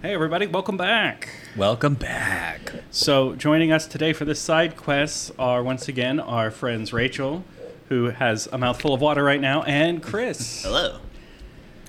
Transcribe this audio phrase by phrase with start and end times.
[0.00, 1.28] Hey, everybody, welcome back.
[1.56, 2.72] Welcome back.
[2.90, 7.44] So, joining us today for this side quest are once again our friends Rachel,
[7.88, 10.62] who has a mouthful of water right now, and Chris.
[10.62, 10.98] Hello.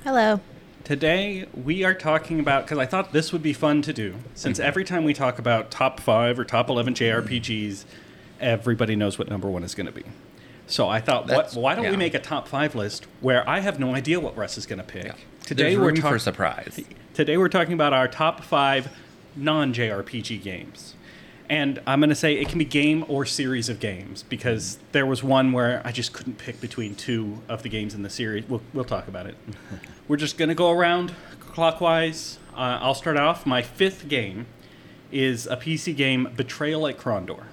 [0.03, 0.39] Hello.
[0.83, 4.59] Today, we are talking about, because I thought this would be fun to do, since
[4.59, 7.85] every time we talk about top five or top 11 JRPGs,
[8.39, 10.03] everybody knows what number one is going to be.
[10.65, 13.59] So I thought, what, That's- why don't we make a top five list where I
[13.59, 15.13] have no idea what Russ is going to pick?
[15.45, 16.81] Today we're room talk- for surprise.
[17.13, 18.95] Today we're talking about our top five
[19.35, 20.95] non JRPG games.
[21.49, 25.07] And I'm going to say it can be game or series of games because there
[25.07, 28.47] was one where I just couldn't pick between two of the games in the series.
[28.47, 29.35] We'll, we'll talk about it.
[30.07, 32.37] we're just going to go around clockwise.
[32.53, 33.47] Uh, I'll start off.
[33.47, 34.45] My fifth game
[35.11, 37.45] is a PC game, Betrayal at Krondor.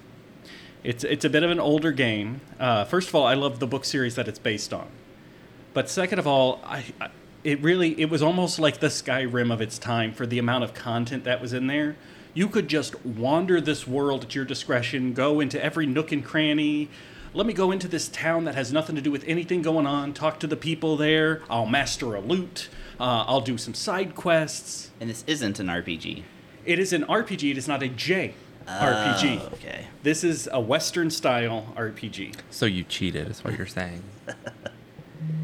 [0.85, 2.43] It's, it's a bit of an older game.
[2.61, 4.89] Uh, first of all, I love the book series that it's based on.
[5.73, 7.09] But second of all, I, I
[7.47, 10.75] it really it was almost like the Skyrim of its time for the amount of
[10.75, 11.95] content that was in there.
[12.35, 16.89] You could just wander this world at your discretion, go into every nook and cranny.
[17.35, 20.13] Let me go into this town that has nothing to do with anything going on.
[20.13, 21.43] Talk to the people there.
[21.49, 22.69] I'll master a loot.
[22.99, 24.91] Uh, I'll do some side quests.
[25.01, 26.25] And this isn't an RPG.
[26.65, 27.53] It is an RPG.
[27.53, 28.35] It is not a J
[28.67, 29.41] RPG.
[29.41, 29.87] Oh, okay.
[30.03, 32.35] This is a Western style RPG.
[32.51, 34.03] So you cheated, is what you're saying.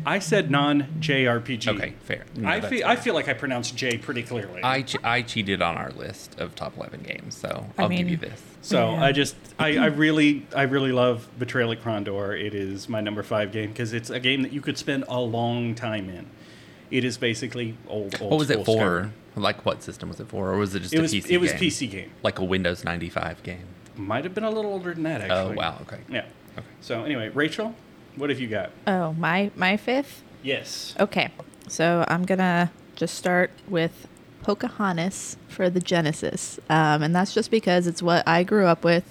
[0.05, 1.69] I said non JRPG.
[1.77, 2.25] Okay, fair.
[2.37, 2.89] No, I feel fair.
[2.89, 4.61] I feel like I pronounced J pretty clearly.
[4.63, 8.09] I, che- I cheated on our list of top 11 games, so I I'll give
[8.09, 8.43] you this.
[8.63, 9.05] So Yeah.
[9.05, 12.41] I just I, I really I really love Betrayal at Krondor.
[12.41, 15.21] It is my number five game because it's a game that you could spend a
[15.21, 16.27] long time in.
[16.91, 18.21] It is basically old.
[18.21, 18.77] old What was it for?
[18.77, 19.11] Skyrim.
[19.35, 20.53] Like, what system was it for?
[20.53, 21.61] Or was it just It a was PC it was game?
[21.61, 22.11] PC game.
[22.23, 23.67] Like a Windows 95 game?
[23.97, 25.55] Might have been a little older than that oh, actually.
[25.55, 25.99] Oh, wow, okay.
[26.11, 26.27] Yeah.
[26.59, 26.67] Okay.
[26.83, 27.75] So anyway, Rachel,
[28.17, 28.71] what have you got?
[28.87, 30.23] Oh, my my fifth.
[30.43, 30.95] Yes.
[30.99, 31.31] Okay,
[31.69, 34.07] so I'm gonna just start with
[34.43, 39.05] Pocahontas for the Genesis, um, and that's just because it's what I grew up with,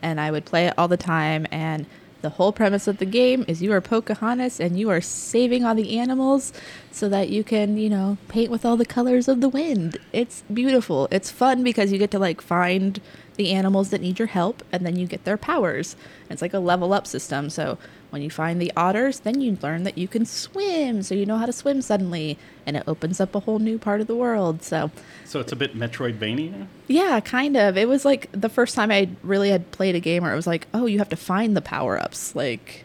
[0.00, 1.46] and I would play it all the time.
[1.50, 1.86] And
[2.22, 5.74] the whole premise of the game is you are Pocahontas and you are saving all
[5.74, 6.52] the animals
[6.92, 9.98] so that you can, you know, paint with all the colors of the wind.
[10.12, 11.08] It's beautiful.
[11.10, 13.00] It's fun because you get to like find
[13.36, 15.96] the animals that need your help and then you get their powers.
[16.30, 17.48] It's like a level up system.
[17.50, 17.78] So
[18.10, 21.02] when you find the otters, then you learn that you can swim.
[21.02, 24.00] So you know how to swim suddenly and it opens up a whole new part
[24.00, 24.62] of the world.
[24.62, 24.90] So
[25.24, 26.66] So it's a bit Metroidvania.
[26.88, 27.76] yeah, kind of.
[27.78, 30.46] It was like the first time I really had played a game where it was
[30.46, 32.84] like, oh, you have to find the power ups, like,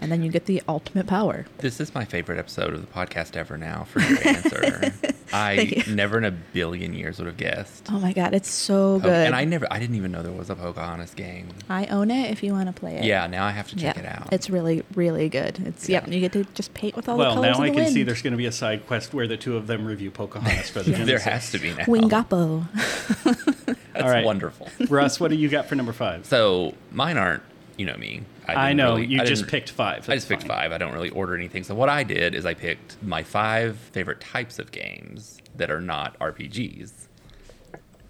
[0.00, 1.46] and then you get the ultimate power.
[1.58, 4.92] This is my favorite episode of the podcast ever now for your answer.
[5.32, 5.94] I you.
[5.94, 7.86] never in a billion years would have guessed.
[7.90, 9.26] Oh my god, it's so Po- good.
[9.26, 11.48] And I never, I didn't even know there was a Pocahontas game.
[11.68, 13.04] I own it if you want to play it.
[13.04, 14.32] Yeah, now I have to check yeah, it out.
[14.32, 15.58] It's really, really good.
[15.66, 16.06] It's yep.
[16.06, 16.14] Yeah.
[16.14, 17.84] You get to just paint with all the colors well, colors now of I can
[17.84, 17.94] wind.
[17.94, 20.70] see there's going to be a side quest where the two of them review Pocahontas
[20.70, 21.04] for the Yeah.
[21.04, 21.84] There has to be now.
[21.84, 22.66] Wingapo.
[23.92, 24.24] That's All right.
[24.24, 24.68] wonderful.
[24.88, 26.24] Russ, what do you got for number five?
[26.24, 27.42] So mine aren't,
[27.76, 28.22] you know me.
[28.54, 30.04] I, didn't know really- you I just picked five.
[30.04, 30.48] I That's just picked fine.
[30.50, 30.72] five.
[30.72, 31.64] I don't really order anything.
[31.64, 35.80] So what I did is I picked my five favorite types of games that are
[35.80, 36.92] not RPGs,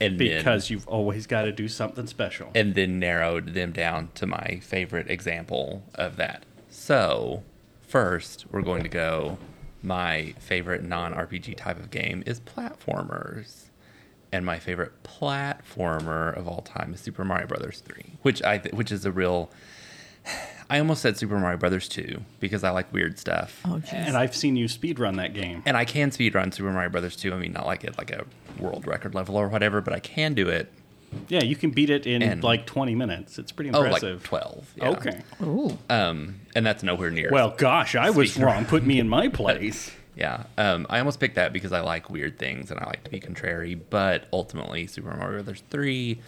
[0.00, 2.50] and because then, you've always got to do something special.
[2.54, 6.44] and then narrowed them down to my favorite example of that.
[6.70, 7.42] So
[7.82, 9.38] first, we're going to go.
[9.82, 13.66] My favorite non-RPG type of game is platformers.
[14.32, 18.74] And my favorite platformer of all time is Super Mario Brothers 3, which I th-
[18.74, 19.50] which is a real
[20.70, 23.60] I almost said Super Mario Brothers 2 because I like weird stuff.
[23.64, 23.94] Oh, jeez.
[23.94, 25.62] and I've seen you speedrun that game.
[25.64, 27.32] And I can speedrun Super Mario Brothers 2.
[27.32, 28.24] I mean, not like at like a
[28.58, 30.70] world record level or whatever, but I can do it.
[31.28, 33.38] Yeah, you can beat it in And- like 20 minutes.
[33.38, 33.92] It's pretty impressive.
[33.94, 34.32] Oh, impressive.
[34.32, 34.74] like 12.
[34.76, 34.88] yeah.
[34.90, 35.20] Okay.
[35.42, 35.78] Ooh.
[35.88, 37.30] Um, and that's nowhere near.
[37.32, 38.66] Well, gosh, I was wrong.
[38.66, 39.90] Put me in my place.
[40.16, 40.42] yeah.
[40.58, 43.20] Um, I almost picked that because I like weird things and I like to be
[43.20, 43.74] contrary.
[43.74, 46.18] But ultimately, Super Mario Brothers 3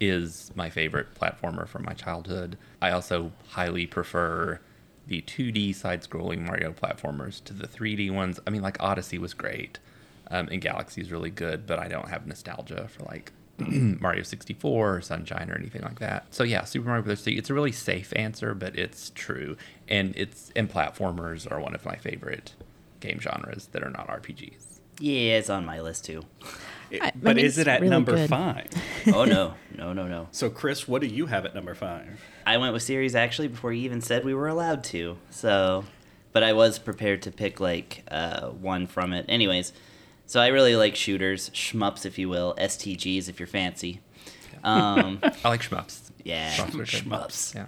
[0.00, 2.56] is my favorite platformer from my childhood.
[2.80, 4.60] I also highly prefer
[5.06, 8.38] the 2D side-scrolling Mario platformers to the 3D ones.
[8.46, 9.78] I mean, like Odyssey was great,
[10.30, 14.96] um, and Galaxy is really good, but I don't have nostalgia for like Mario 64
[14.96, 16.26] or Sunshine or anything like that.
[16.30, 17.22] So yeah, Super Mario Bros.
[17.22, 17.36] 3.
[17.36, 19.56] It's a really safe answer, but it's true,
[19.88, 22.52] and it's and platformers are one of my favorite
[23.00, 24.80] game genres that are not RPGs.
[25.00, 26.24] Yeah, it's on my list too.
[26.92, 28.28] I but mean, is it at really number good.
[28.30, 28.66] five?
[29.14, 30.28] Oh no, no, no, no.
[30.32, 32.20] So, Chris, what do you have at number five?
[32.46, 35.16] I went with series actually before you even said we were allowed to.
[35.30, 35.84] So,
[36.32, 39.24] but I was prepared to pick like uh, one from it.
[39.28, 39.72] Anyways,
[40.26, 44.00] so I really like shooters, shmups, if you will, STGs if you're fancy.
[44.64, 46.10] Um, I like shmups.
[46.24, 47.54] yeah, Shmups shmups.
[47.54, 47.66] Yeah.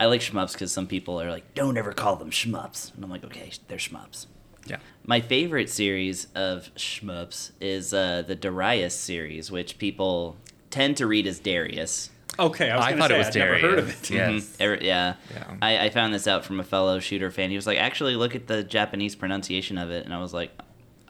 [0.00, 3.10] I like shmups because some people are like, "Don't ever call them shmups," and I'm
[3.10, 4.26] like, "Okay, they're shmups."
[4.66, 4.76] Yeah.
[5.04, 10.36] My favorite series of shmups is uh, the Darius series, which people
[10.70, 12.10] tend to read as Darius.
[12.38, 14.00] Okay, I was I thought say, it was I'd never heard of Darius.
[14.02, 14.10] it.
[14.10, 14.28] Yeah.
[14.28, 14.34] Mhm.
[14.34, 14.56] Yes.
[14.60, 15.14] Every- yeah.
[15.34, 15.54] Yeah.
[15.60, 17.50] I, I found this out from a fellow shooter fan.
[17.50, 20.50] He was like, actually, look at the Japanese pronunciation of it, and I was like,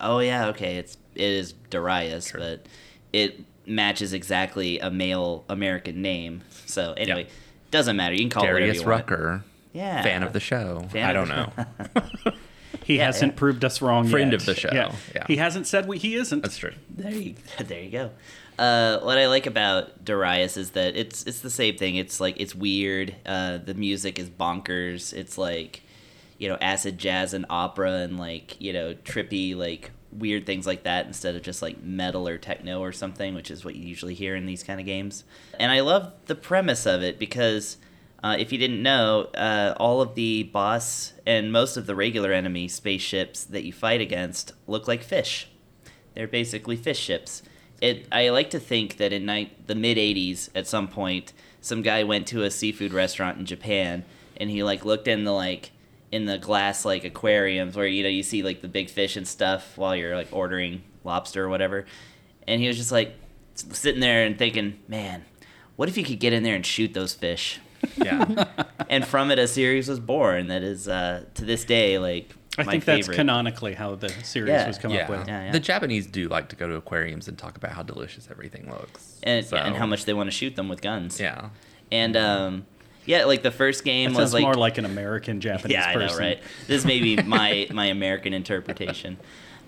[0.01, 2.41] oh yeah, okay, it's it is Darius, Sure.
[2.41, 2.67] but
[3.13, 6.43] it matches exactly a male American name.
[6.67, 7.31] So anyway, Yeah.
[7.71, 8.15] doesn't matter.
[8.15, 9.11] You can call it Darius whatever want.
[9.11, 9.45] Rucker,
[9.75, 10.03] Yeah.
[10.03, 10.89] fan of the show.
[10.91, 11.53] Fan I don't know.
[12.85, 13.39] He Yeah, hasn't yeah.
[13.39, 14.41] proved us wrong Friend yet.
[14.41, 14.95] of the show, yeah.
[15.27, 16.41] He hasn't said we, he isn't.
[16.43, 16.73] That's true.
[16.91, 17.35] There you,
[17.65, 18.11] there you go.
[18.59, 21.97] Uh, what I like about Darius is that it's it's the same thing.
[21.97, 23.15] It's like it's weird.
[23.25, 25.13] Uh, the music is bonkers.
[25.15, 25.83] It's like,
[26.39, 30.83] you know, acid jazz and opera and like you know trippy like weird things like
[30.83, 34.13] that instead of just like metal or techno or something, which is what you usually
[34.15, 35.25] hear in these kind of games.
[35.59, 37.79] And I love the premise of it because.
[38.23, 42.33] Uh, if you didn't know, uh, all of the boss and most of the regular
[42.33, 45.49] enemy spaceships that you fight against look like fish.
[46.15, 47.43] They're basically fish ships.
[47.81, 48.07] It.
[48.13, 52.29] I like to think that in the mid '80s, at some point, some guy went
[52.29, 54.05] to a seafood restaurant in Japan,
[54.37, 55.73] and he like looked in the like
[56.13, 59.27] in the glass like aquariums where you know you see like the big fish and
[59.27, 61.87] stuff while you're like ordering lobster or whatever,
[62.47, 63.17] and he was just like
[63.55, 65.25] sitting there and thinking, man,
[65.75, 67.59] what if you could get in there and shoot those fish?
[67.97, 68.45] Yeah.
[68.89, 72.65] and from it, a series was born that is uh, to this day like I
[72.65, 74.67] my think that's canonically how the series Yeah.
[74.67, 75.03] was come yeah.
[75.05, 75.29] up with.
[75.29, 75.53] Yeah, yeah.
[75.53, 79.19] The Japanese do like to go to aquariums and talk about how delicious everything looks.
[79.23, 81.19] and, So, and how much they want to shoot them with guns.
[81.19, 81.49] Yeah.
[81.91, 82.67] And um,
[83.07, 85.95] yeah, like the first game That was like more like an American Japanese yeah, I
[85.95, 86.19] person.
[86.19, 86.43] know, right?
[86.67, 89.17] This may be my my American interpretation,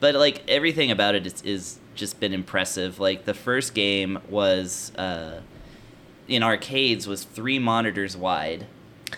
[0.00, 3.00] but like everything about it is, is just been impressive.
[3.00, 5.40] Like the first game was uh,
[6.28, 8.66] in arcades was three monitors wide.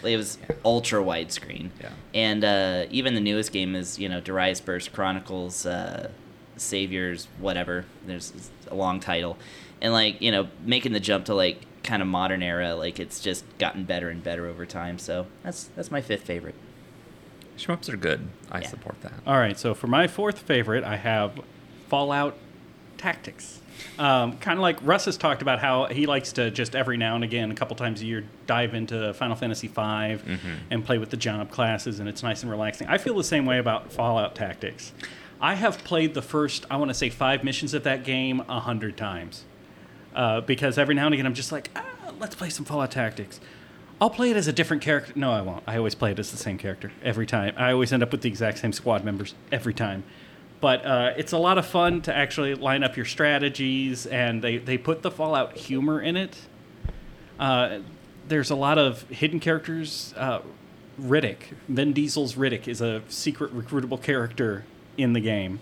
[0.03, 1.71] Like, It was ultra widescreen.
[1.81, 1.91] Yeah.
[2.15, 6.11] And uh, even the newest game is you know Darius Burst Chronicles, uh,
[6.57, 7.85] Saviors, whatever.
[8.07, 9.37] There's a long title,
[9.81, 13.21] and like you know making the jump to like kind of modern era, like it's
[13.21, 14.99] just gotten better and better over time.
[14.99, 16.55] So that's that's my fifth favorite.
[17.57, 18.29] Shmups are good.
[18.51, 18.67] I Yeah.
[18.69, 19.15] support that.
[19.27, 21.41] All right, so for my fourth favorite, I have
[21.89, 22.37] Fallout
[22.99, 23.61] Tactics.
[23.99, 27.15] Um, kind of like Russ has talked about how he likes to just every now
[27.15, 30.49] and again, a couple times a year, dive into Final Fantasy V Mm-hmm.
[30.71, 32.87] and play with the job classes, and it's nice and relaxing.
[32.89, 34.93] I feel the same way about Fallout Tactics.
[35.41, 38.61] I have played the first, I want to say, five missions of that game a
[38.61, 39.45] hundred times.
[40.15, 41.85] Uh, because every now and again I'm just like, ah,
[42.19, 43.39] let's play some Fallout Tactics.
[44.01, 45.13] I'll play it as a different character.
[45.17, 45.63] No, I won't.
[45.67, 47.55] I always play it as the same character every time.
[47.57, 50.05] I always end up with the exact same squad members every time.
[50.61, 54.57] But uh, it's a lot of fun to actually line up your strategies, and they,
[54.57, 56.37] they put the Fallout humor in it.
[57.39, 57.81] Uh,
[58.29, 60.15] there's a lot of hidden characters.
[60.17, 60.41] Uh,
[61.01, 64.65] Riddick, Vin Diesel's Riddick, is a secret recruitable character
[64.97, 65.61] in the game.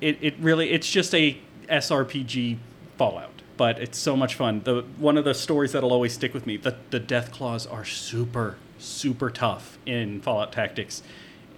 [0.00, 1.38] It, it really it's just a
[1.68, 2.58] SRPG
[2.96, 4.62] Fallout, but it's so much fun.
[4.64, 6.56] The one of the stories that'll always stick with me.
[6.56, 11.02] The the death claws are super super tough in Fallout Tactics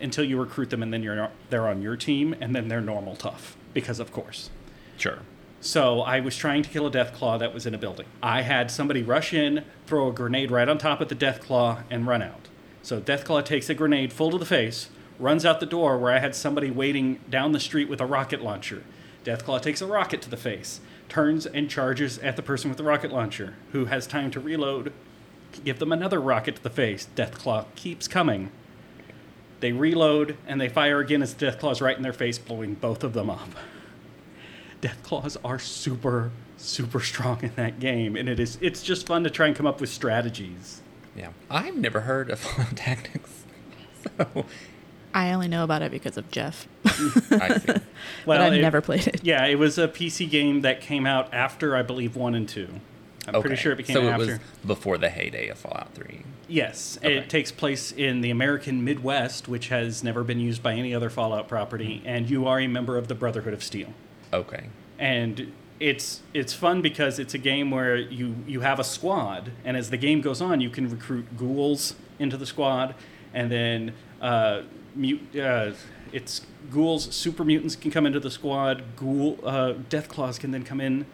[0.01, 3.17] until you recruit them, and then you're they're on your team, and then they're normal
[3.17, 4.51] tough because of course.
[4.97, 5.19] Sure.
[5.61, 8.07] So I was trying to kill a death claw that was in a building.
[8.23, 11.83] I had somebody rush in, throw a grenade right on top of the death claw,
[11.91, 12.49] and run out.
[12.83, 16.13] So death claw takes a grenade full to the face, runs out the door where
[16.13, 18.85] I had somebody waiting down the street with a rocket launcher.
[19.25, 22.79] Death claw takes a rocket to the face, turns and charges at the person with
[22.79, 24.93] the rocket launcher, who has time to reload.
[25.65, 27.07] Give them another rocket to the face.
[27.17, 28.51] Death claw keeps coming.
[29.67, 33.03] They reload and they fire again as Death Claw's right in their face, blowing both
[33.03, 33.49] of them up.
[34.81, 39.25] Death Claws are super, super strong in that game, and it is it's just fun
[39.25, 40.83] to try and come up with strategies.
[41.17, 41.31] Yeah.
[41.51, 43.43] I've never heard of Fallout Tactics.
[44.17, 44.45] So
[45.13, 47.73] I only know about it because of Jeff, I see.
[48.25, 49.25] but I've it- never played it.
[49.25, 52.69] Yeah, it was a PC game that came out after I believe one and two.
[53.27, 54.25] I'm pretty sure it became so after.
[54.25, 56.23] it was before the heyday of Fallout 3.
[56.49, 57.17] Yes, Okay.
[57.17, 61.11] it takes place in the American Midwest, which has never been used by any other
[61.11, 63.89] Fallout property, and you are a member of the Brotherhood of Steel.
[64.33, 64.67] Okay.
[64.99, 69.77] and it's it's fun because it's a game where you you have a squad, and
[69.77, 72.95] as the game goes on, you can recruit ghouls into the squad,
[73.35, 73.93] and then
[74.23, 74.63] uh,
[74.95, 75.73] mute, uh,
[76.13, 80.63] it's ghouls, super mutants can come into the squad, ghoul uh, death claws can then
[80.65, 81.05] come in,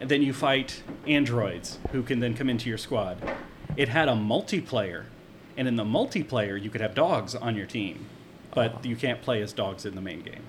[0.00, 3.18] and then you fight androids who can then come into your squad.
[3.76, 5.04] It had a multiplayer,
[5.56, 8.06] and in the multiplayer, you could have dogs on your team,
[8.54, 8.80] but oh.
[8.82, 10.42] you can't play as dogs in the main game.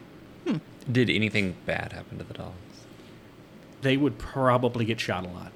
[0.48, 0.58] Hmm.
[0.92, 2.54] Did anything bad happen to the dogs?
[3.82, 5.52] They would probably get shot a lot.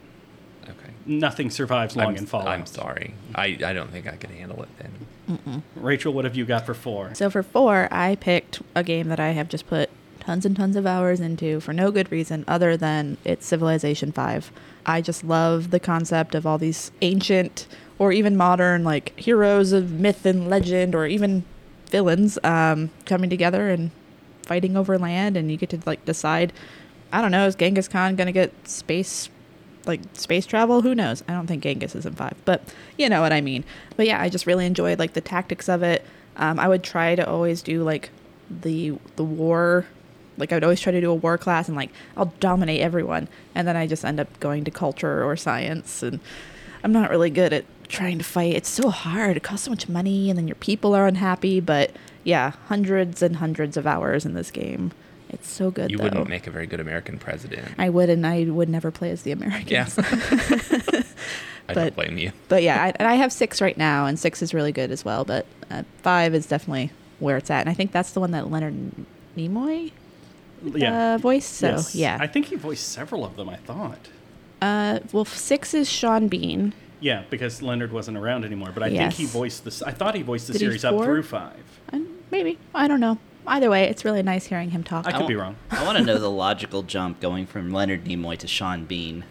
[0.64, 0.92] Okay.
[1.06, 2.48] nothing survives long I'm, in Fallout.
[2.48, 3.16] I'm sorry.
[3.36, 5.64] I, I don't think I could handle it then.
[5.76, 7.14] Rachel, what have you got for four?
[7.16, 9.90] So for four, I picked a game that I have just put
[10.26, 14.52] tons and tons of hours into for no good reason other than it's Civilization 5.
[14.86, 17.68] I just love the concept of all these ancient
[18.00, 21.44] or even modern like heroes of myth and legend or even
[21.88, 23.92] villains um, coming together and
[24.44, 26.54] fighting over land and you get to like decide
[27.12, 29.30] I don't know, is Genghis Khan going to get space
[29.86, 30.82] like space travel?
[30.82, 31.22] Who knows?
[31.28, 33.66] I don't think genghis is in five but you know what i mean.
[33.98, 36.06] But yeah i just really enjoyed like the tactics of it.
[36.38, 38.10] Um, i would try to always do like
[38.50, 39.86] the the war
[40.38, 43.28] like i would always try to do a war class and like i'll dominate everyone
[43.56, 46.20] and then i just end up going to culture or science and
[46.84, 49.88] i'm not really good at trying to fight it's so hard it costs so much
[49.88, 51.92] money and then your people are unhappy but
[52.24, 54.92] yeah hundreds and hundreds of hours in this game
[55.30, 56.04] it's so good You though.
[56.04, 57.68] wouldn't make a very good American president.
[57.80, 59.72] I would, and I would never play as the Americans.
[59.72, 59.88] Yeah.
[61.68, 62.32] I But- don't blame you.
[62.50, 65.04] but yeah, I, and I have six right now, and six is really good as
[65.04, 65.26] well.
[65.26, 68.52] But uh, five is definitely where it's at, and I think that's the one that
[68.52, 68.76] Leonard
[69.36, 69.92] Nimoy
[70.64, 71.16] Yeah.
[71.16, 71.54] uh, voiced.
[71.54, 71.96] So Yes.
[71.96, 74.10] yeah, I think he voiced several of them, I thought.
[74.62, 76.74] uh, well, six is Sean Bean.
[77.00, 78.70] Yeah, because Leonard wasn't around anymore.
[78.74, 79.82] But I think he voiced this.
[79.82, 81.64] I thought he voiced the Did series up through five.
[81.90, 83.18] And maybe I don't know.
[83.46, 85.06] Either way, it's really nice hearing him talk.
[85.06, 85.58] I could wa- be wrong.
[85.70, 89.26] I want to know the logical jump going from Leonard Nimoy to Sean Bean.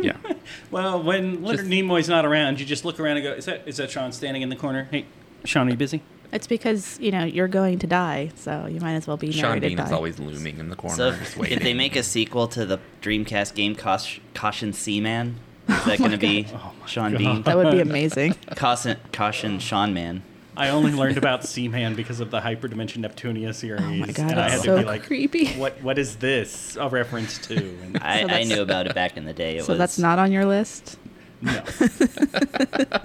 [0.00, 0.16] Yeah.
[0.70, 3.62] Well, when Leonard Just- Nimoy's not around, you just look around and go, "Is that
[3.66, 4.88] is that Sean standing in the corner?
[4.90, 5.04] Hey,
[5.44, 6.02] Sean, are you busy?"
[6.32, 9.42] It's because you know you're going to die, so you might as well be Sean
[9.42, 10.96] married Bean and is always looming in the corner.
[10.96, 15.36] So just if, if they make a sequel to the Dreamcast game Caution, Caution Seaman,
[15.68, 17.18] is that oh going to be Oh Sean God.
[17.18, 17.42] Bean?
[17.42, 18.34] that would be amazing.
[18.56, 20.22] Caution, Caution Sean Man.
[20.58, 23.82] I only learned about Seaman because of the Hyperdimension Neptunia series.
[23.82, 25.48] Oh my god, and I had so to be like, creepy.
[25.54, 25.80] "What?
[25.82, 29.26] What is this a reference to?" And I, So I knew about it back in
[29.26, 29.58] the day.
[29.58, 30.98] It So was, that's not on your list.
[31.42, 31.62] no.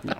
[0.03, 0.13] No.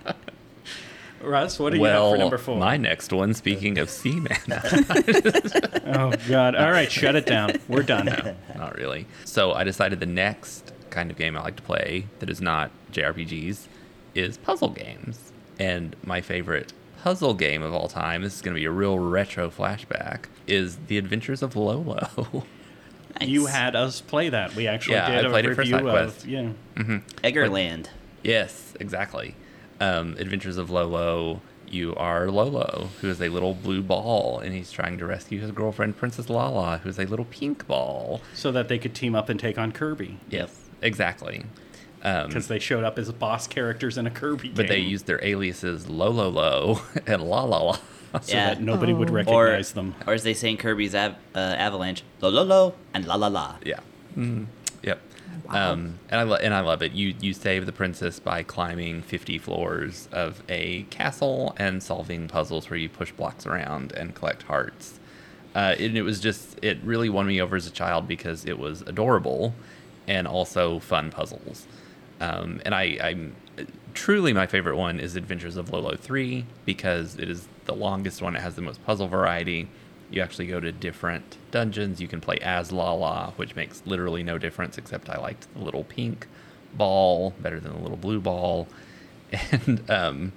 [1.24, 2.58] Russ, what do you well, have for number four?
[2.58, 4.38] my next one, speaking of sea Seaman,
[5.86, 6.56] Oh God!
[6.56, 7.54] All right, shut it down.
[7.68, 8.36] We're done.
[8.56, 9.06] not really.
[9.26, 12.72] So I decided the next kind of game I like to play that is not
[12.92, 13.68] JRPGs
[14.16, 15.32] is puzzle games.
[15.60, 16.74] And my favorite
[17.04, 20.78] puzzle game of all time, this is going to be a real retro flashback, is
[20.88, 22.46] The Adventures of Lolo.
[23.20, 23.28] Nice.
[23.28, 24.56] You had us play that.
[24.56, 26.04] We actually Yeah, did I a played it for review SideQuest.
[26.06, 26.50] of yeah.
[26.78, 26.98] Mm-hmm.
[27.26, 27.88] Eggerland.
[28.24, 29.36] yes, exactly.
[29.82, 31.42] Um, Adventures of Lolo.
[31.68, 35.52] You are Lolo, who is a little blue ball, and he's trying to rescue his
[35.52, 38.22] girlfriend, Princess Lala, who is a little pink ball.
[38.34, 41.46] so that they could team up and take on Kirby Yes, exactly.
[42.04, 44.56] Um, because they showed up as boss characters in a Kirby game.
[44.56, 47.74] but they used their aliases Lololo and La La La.
[48.22, 48.50] so Yeah.
[48.56, 49.14] that nobody would Oh.
[49.32, 49.96] Or, recognize them.
[50.06, 53.28] or as they say in Kirby's av- uh, Avalanche, lo lo lo and la la
[53.28, 53.56] la.
[53.64, 53.80] Yeah.
[54.18, 54.48] Mm, yep.
[55.56, 56.94] Um, and I lo- and I love it.
[56.94, 62.70] You you save the princess by climbing 50 floors of a castle and solving puzzles
[62.70, 65.00] where you push blocks around and collect hearts.
[65.54, 68.58] Uh, and it was just it really won me over as a child because it
[68.58, 69.54] was adorable
[70.08, 71.68] and also fun puzzles.
[72.20, 73.36] Um, and I, I'm
[73.94, 78.36] truly my favorite one is Adventures of Lolo 3 because it is the longest one.
[78.36, 79.68] It has the most puzzle variety.
[80.12, 82.02] You actually go to different dungeons.
[82.02, 85.84] You can play as Lala, which makes literally no difference except I liked the little
[85.86, 86.28] pink
[86.74, 88.68] ball better than the little blue ball.
[89.52, 90.34] And um,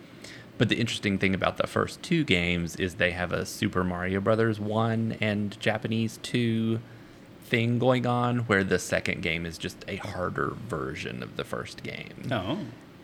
[0.56, 4.20] but the interesting thing about the first two games is they have a Super Mario
[4.20, 6.78] Brothers 1 and Japanese 2
[7.44, 11.82] thing going on where the second game is just a harder version of the first
[11.82, 12.28] game.
[12.30, 12.58] Oh,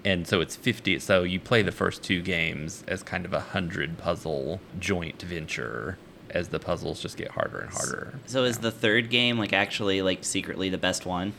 [0.05, 3.39] And so it's 50 so you play the first two games as kind of a
[3.39, 5.99] 100 puzzle joint venture
[6.31, 8.15] as the puzzles just get harder and harder.
[8.27, 11.33] So is the third game like actually like secretly the best one?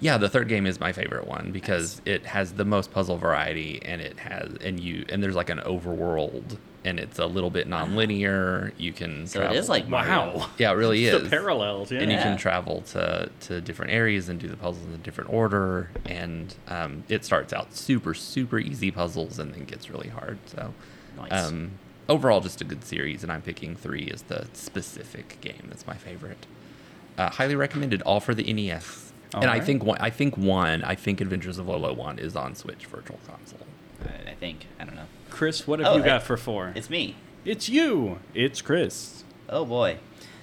[0.00, 3.80] Yeah, the third game is my favorite one because it has the most puzzle variety
[3.84, 7.66] and it has and you and there's like an overworld and it's a little bit
[7.66, 8.72] non-linear.
[8.78, 9.56] You can So travel.
[9.56, 10.38] it is like Mario.
[10.38, 10.50] wow!
[10.58, 11.24] yeah, it really is.
[11.24, 11.98] The parallels, yeah.
[12.00, 12.22] and you Yeah.
[12.22, 16.54] can travel to, to different areas and do the puzzles in a different order and
[16.68, 20.72] um, it starts out super super easy puzzles and then gets really hard so
[21.16, 21.32] Nice.
[21.48, 21.72] um,
[22.08, 25.94] overall just a good series and i'm picking three as the specific game that's my
[25.94, 26.46] favorite
[27.18, 30.82] uh, highly recommended all for the nes All and i think one i think one
[30.84, 33.66] i think adventures of lolo 1 is on switch virtual console
[34.04, 35.06] I, I think I don't know.
[35.28, 36.72] Chris, what have Oh, you I- got for four?
[36.76, 37.16] It's me.
[37.44, 38.18] It's you.
[38.32, 39.24] It's Chris.
[39.48, 39.98] Oh boy.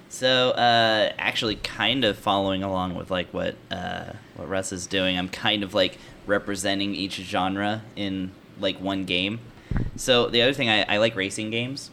[0.10, 5.18] So uh, actually, kind of following along with like what uh, what Russ is doing,
[5.18, 9.40] I'm kind of like representing each genre in like one game.
[9.96, 11.92] So the other thing, I, I like racing games,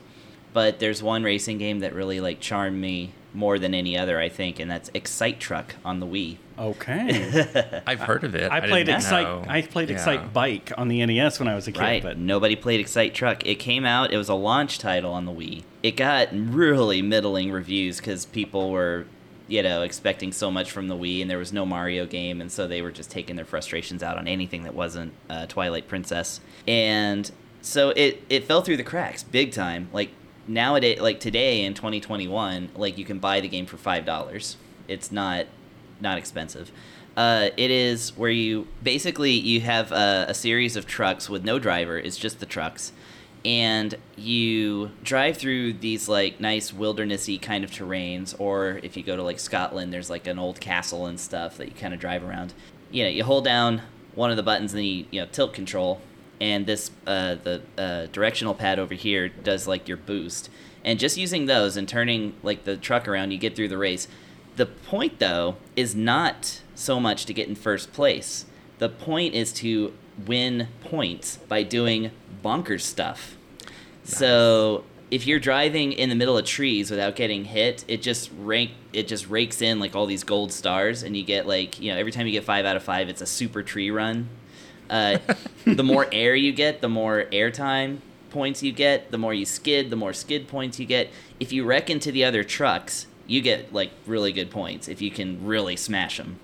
[0.52, 4.28] but there's one racing game that really like charmed me more than any other, I
[4.28, 6.36] think, and that's Excite Truck on the Wii.
[6.58, 7.82] Okay.
[7.86, 8.52] I've heard of it.
[8.52, 9.24] I played Excite.
[9.24, 9.44] know.
[9.48, 9.96] I played Yeah.
[9.96, 11.80] Excite Bike on the NES when I was a kid.
[11.80, 12.02] Right.
[12.02, 13.46] But Nobody played Excite Truck.
[13.46, 14.12] It came out.
[14.12, 15.62] It was a launch title on the Wii.
[15.82, 19.06] It got really middling reviews because people were,
[19.48, 22.52] you know, expecting so much from the Wii, and there was no Mario game, and
[22.52, 26.40] so they were just taking their frustrations out on anything that wasn't uh, Twilight Princess.
[26.68, 27.30] And
[27.62, 29.88] so it it fell through the cracks big time.
[29.92, 30.10] Like
[30.46, 34.56] nowadays, like today in 2021, like you can buy the game for five dollars.
[34.88, 35.46] It's not
[36.00, 36.70] not expensive.
[37.16, 41.58] Uh, it is where you basically you have a, a series of trucks with no
[41.58, 41.98] driver.
[41.98, 42.92] It's just the trucks,
[43.44, 48.34] and you drive through these like nice wildernessy kind of terrains.
[48.40, 51.68] Or if you go to like Scotland, there's like an old castle and stuff that
[51.68, 52.54] you kind of drive around.
[52.90, 53.82] You know, you hold down
[54.14, 56.00] one of the buttons and then you, you know tilt control,
[56.42, 60.50] and this uh, the uh, directional pad over here does like your boost.
[60.84, 64.08] And just using those and turning like the truck around, you get through the race.
[64.56, 68.44] The point, though, is not so much to get in first place.
[68.78, 69.94] The point is to
[70.26, 72.10] win points by doing
[72.44, 73.36] bonkers stuff.
[74.02, 74.82] So
[75.12, 79.06] if you're driving in the middle of trees without getting hit, it just rank it
[79.06, 82.10] just rakes in like all these gold stars, and you get like you know every
[82.10, 84.28] time you get five out of five, it's a super tree run.
[84.92, 85.18] Uh,
[85.64, 87.98] the more air you get, the more airtime
[88.30, 89.10] points you get.
[89.10, 91.10] The more you skid, the more skid points you get.
[91.40, 95.10] If you wreck into the other trucks, you get like really good points if you
[95.10, 96.38] can really smash them.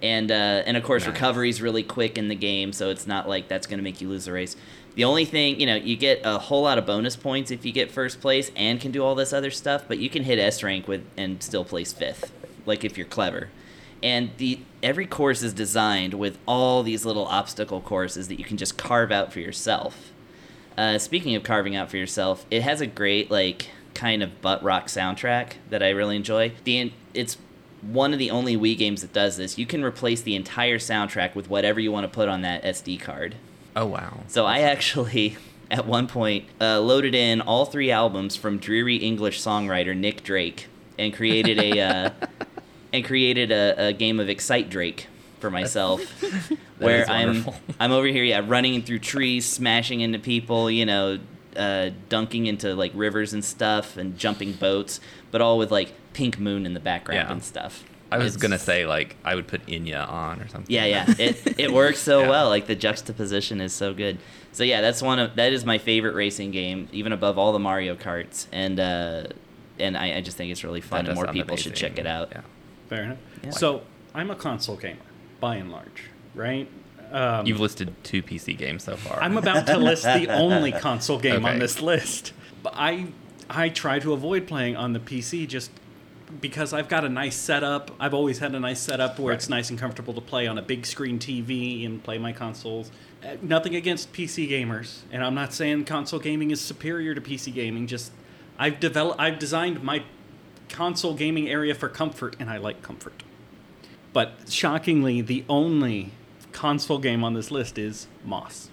[0.00, 1.14] And uh, and of course, Nice.
[1.14, 4.08] recovery's really quick in the game, so it's not like that's going to make you
[4.08, 4.54] lose the race.
[4.94, 7.72] The only thing, you know, you get a whole lot of bonus points if you
[7.72, 10.62] get first place and can do all this other stuff, but you can hit S
[10.62, 12.32] rank with and still place fifth,
[12.66, 13.48] like if you're clever.
[14.02, 18.56] And the every course is designed with all these little obstacle courses that you can
[18.56, 20.12] just carve out for yourself.
[20.76, 24.62] Uh, speaking of carving out for yourself, it has a great like kind of butt
[24.62, 26.52] rock soundtrack that I really enjoy.
[26.64, 27.36] The it's
[27.82, 29.58] one of the only Wii games that does this.
[29.58, 33.00] You can replace the entire soundtrack with whatever you want to put on that SD
[33.00, 33.34] card.
[33.74, 34.20] Oh wow.
[34.28, 35.36] So I actually,
[35.70, 40.66] at one point, uh, loaded in all three albums from dreary English songwriter Nick Drake
[40.98, 42.10] and created a uh,
[42.92, 45.06] and created a, a game of Excite Drake
[45.40, 46.00] for myself,
[46.78, 47.54] where I'm wonderful.
[47.80, 51.18] I'm over here, yeah, running through trees, smashing into people, you know,
[51.56, 56.38] uh, dunking into like rivers and stuff, and jumping boats, but all with like Pink
[56.38, 57.32] Moon in the background Yeah.
[57.32, 57.84] and stuff.
[58.10, 60.74] I was It's- gonna say like I would put Enya on or something.
[60.74, 61.04] yeah, yeah.
[61.18, 62.30] It it works so Yeah.
[62.30, 62.48] well.
[62.48, 64.16] Like the juxtaposition is so good.
[64.52, 67.58] So yeah, that's one of that is my favorite racing game, even above all the
[67.58, 68.46] Mario Karts.
[68.50, 69.24] And uh,
[69.78, 72.30] and I, I just think it's really fun, and more people should check it out.
[72.32, 72.40] Yeah.
[72.88, 73.18] Fair enough.
[73.44, 73.50] Yeah.
[73.50, 73.82] So
[74.14, 75.00] I'm a console gamer,
[75.40, 76.68] by and large, right?
[77.10, 79.22] Um, You've listed two PC games so far.
[79.22, 82.32] I'm about to list the only console game on this list.
[82.62, 83.06] But I
[83.48, 85.70] I try to avoid playing on the PC just
[86.40, 87.90] because I've got a nice setup.
[87.98, 90.62] I've always had a nice setup where it's nice and comfortable to play on a
[90.62, 92.90] big screen TV and play my consoles.
[93.24, 97.54] Uh, Nothing against PC gamers, and I'm not saying console gaming is superior to PC
[97.54, 97.86] gaming.
[97.86, 98.12] Just
[98.58, 100.02] I've developed, I've designed my
[100.68, 103.22] console gaming area for comfort, and I like comfort.
[104.12, 106.12] But shockingly, the only
[106.52, 108.70] console game on this list is Moss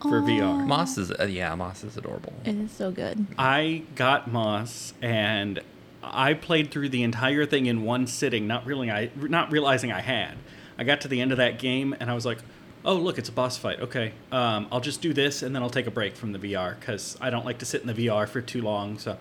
[0.00, 0.66] for VR.
[0.66, 2.32] Moss is uh, yeah, Moss is adorable.
[2.44, 3.26] It is so good.
[3.38, 5.60] I got Moss and
[6.02, 10.00] I played through the entire thing in one sitting, not really I not realizing I
[10.00, 10.34] had.
[10.78, 12.38] I got to the end of that game and I was like,
[12.84, 13.80] "Oh, look, it's a boss fight.
[13.80, 16.78] Okay, um, I'll just do this and then I'll take a break from the VR
[16.78, 19.16] because I don't like to sit in the VR for too long." So,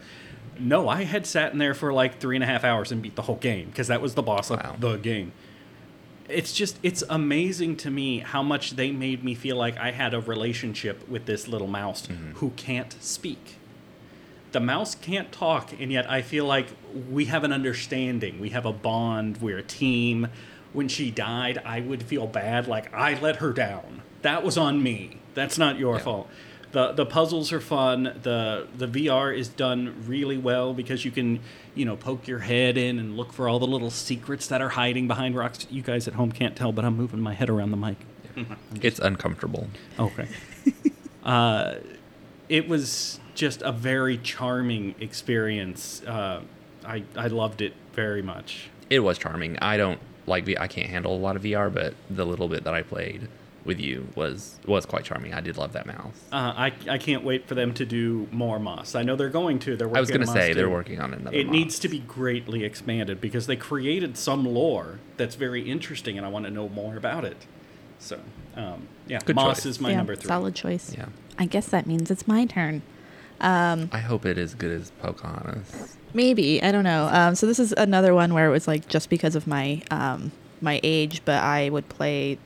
[0.59, 3.15] no, I had sat in there for like three and a half hours and beat
[3.15, 4.57] the whole game because that was the boss Wow.
[4.57, 5.31] of the game.
[6.27, 10.13] It's just it's amazing to me how much they made me feel like I had
[10.13, 12.31] a relationship with this little mouse mm-hmm.
[12.33, 13.55] who can't speak.
[14.51, 16.67] The mouse can't talk and yet i feel like
[17.11, 18.39] we have an understanding.
[18.39, 19.37] We have a bond.
[19.41, 20.27] We're a team.
[20.73, 24.01] When she died i would feel bad like i let her down.
[24.23, 25.17] That was on me.
[25.35, 26.01] That's not your Yeah.
[26.03, 26.29] fault
[26.75, 31.39] the the puzzles are fun the the vr is done really well because you can
[31.73, 34.69] you know poke your head in and look for all the little secrets that are
[34.69, 37.71] hiding behind rocks you guys at home can't tell but i'm moving my head around
[37.71, 37.97] the mic
[38.81, 39.67] It's uncomfortable.
[39.99, 40.27] Okay.
[41.23, 41.75] uh,
[42.49, 46.03] it was just a very charming experience.
[46.03, 46.41] Uh,
[46.85, 48.69] I I loved it very much.
[48.89, 49.57] It was charming.
[49.59, 52.73] I don't like I can't handle a lot of VR, but the little bit that
[52.73, 53.27] I played
[53.65, 55.33] with you was was quite charming.
[55.33, 56.23] I did love that mouse.
[56.31, 58.95] Uh, I I can't wait for them to do more Moss.
[58.95, 59.75] I know they're going to.
[59.75, 61.35] They're working I was going gonna to say they're working on another.
[61.35, 61.53] It Moss.
[61.53, 66.29] needs to be greatly expanded because they created some lore that's very interesting, and I
[66.29, 67.45] want to know more about it.
[67.99, 68.19] So,
[68.55, 69.65] um, yeah, Good Moss choice.
[69.65, 70.27] is my yeah, number three.
[70.27, 70.93] solid choice.
[70.95, 71.07] Yeah.
[71.39, 72.81] I guess that means it's my turn.
[73.41, 75.97] I hope it is good as Pocahontas.
[76.13, 77.09] Maybe I don't know.
[77.11, 80.31] Um, so this is another one where it was like just because of my um,
[80.61, 82.37] my age, but I would play.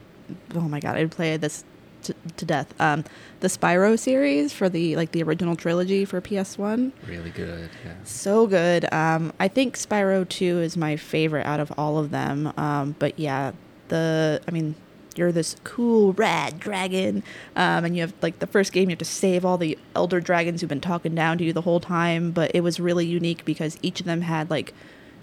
[0.56, 1.64] Oh my god, I would play this
[2.04, 2.74] to, to death.
[2.80, 3.04] Um,
[3.40, 6.94] the Spyro series for the like the original trilogy for PS One.
[7.08, 7.70] Really good.
[7.86, 7.94] Yeah.
[8.04, 8.92] So good.
[8.94, 12.54] Um, I think Spyro 2 is my favorite out of all of them.
[12.58, 13.52] Um, but yeah,
[13.90, 14.76] the I mean,
[15.16, 17.24] you're this cool rad dragon,
[17.56, 20.20] um, and you have like the first game you have to save all the elder
[20.20, 22.32] dragons who've been talking down to you the whole time.
[22.32, 24.74] But it was really unique because each of them had like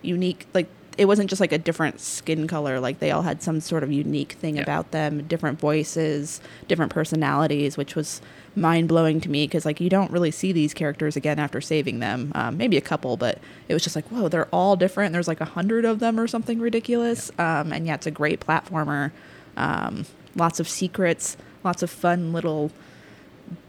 [0.02, 3.61] unique like it wasn't just like a different skin color like they all had some
[3.61, 4.62] sort of unique thing Yeah.
[4.62, 8.20] about them different voices different personalities which was
[8.54, 12.32] mind-blowing to me because like you don't really see these characters again after saving them
[12.35, 15.40] um, maybe a couple but it was just like whoa they're all different there's like
[15.40, 19.11] a hundred of them or something ridiculous um, and yeah it's a great platformer
[19.56, 22.70] um, lots of secrets lots of fun little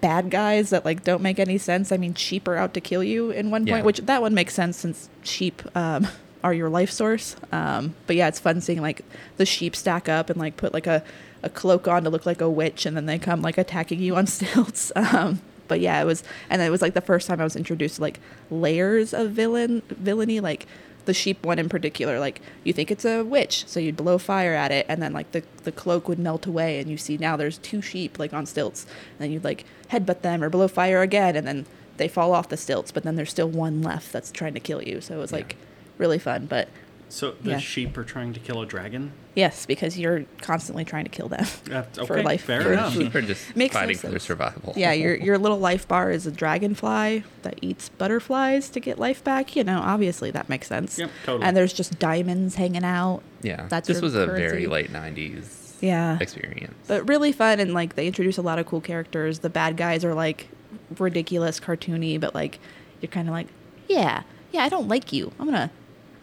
[0.01, 1.91] bad guys that like don't make any sense.
[1.91, 3.81] I mean, sheep are out to kill you in one point, Yeah.
[3.83, 6.07] which that one makes sense since sheep um,
[6.43, 7.35] are your life source.
[7.51, 9.01] Um, but yeah, it's fun seeing like
[9.37, 11.03] the sheep stack up and like put like a,
[11.43, 14.15] a cloak on to look like a witch, and then they come like attacking you
[14.15, 14.91] on stilts.
[14.95, 17.95] Um, but yeah, it was, and it was like the first time I was introduced
[17.97, 18.19] to like
[18.49, 20.65] layers of villain villainy, like
[21.05, 22.19] the sheep one in particular.
[22.19, 25.31] Like you think it's a witch, so you'd blow fire at it, and then like
[25.31, 28.45] the the cloak would melt away, and you see now there's two sheep like on
[28.45, 31.65] stilts, and then you'd like headbutt them or blow fire again, and then
[31.97, 34.83] they fall off the stilts, but then there's still one left that's trying to kill
[34.83, 35.01] you.
[35.01, 35.37] So it was Yeah.
[35.37, 35.55] like
[35.97, 36.67] really fun, but.
[37.09, 37.59] So the Yeah.
[37.59, 39.13] sheep are trying to kill a dragon.
[39.33, 42.41] Yes, because you're constantly trying to kill them Uh, for life.
[42.43, 42.91] fair for enough.
[42.93, 44.73] Sheep are just Makes no fighting for their survival.
[44.75, 49.23] Yeah, your your little life bar is a dragonfly that eats butterflies to get life
[49.23, 49.55] back.
[49.55, 50.99] You know, obviously that makes sense.
[50.99, 51.45] Yep, totally.
[51.45, 53.21] And there's just diamonds hanging out.
[53.41, 53.67] yeah.
[53.69, 54.41] That's this was a currency.
[54.45, 56.17] very late '90s Yeah.
[56.19, 56.73] experience.
[56.87, 59.39] But really fun and like they introduce a lot of cool characters.
[59.39, 60.49] The bad guys are like
[60.97, 62.59] ridiculous, cartoony, but like
[63.01, 63.47] you're kind of like,
[63.87, 65.31] yeah, yeah, I don't like you.
[65.39, 65.71] I'm gonna,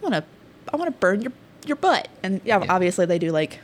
[0.05, 0.25] I'm gonna,
[0.73, 1.31] I want to burn your
[1.65, 2.07] your butt.
[2.23, 2.71] And yeah, Yeah.
[2.73, 3.59] obviously they do like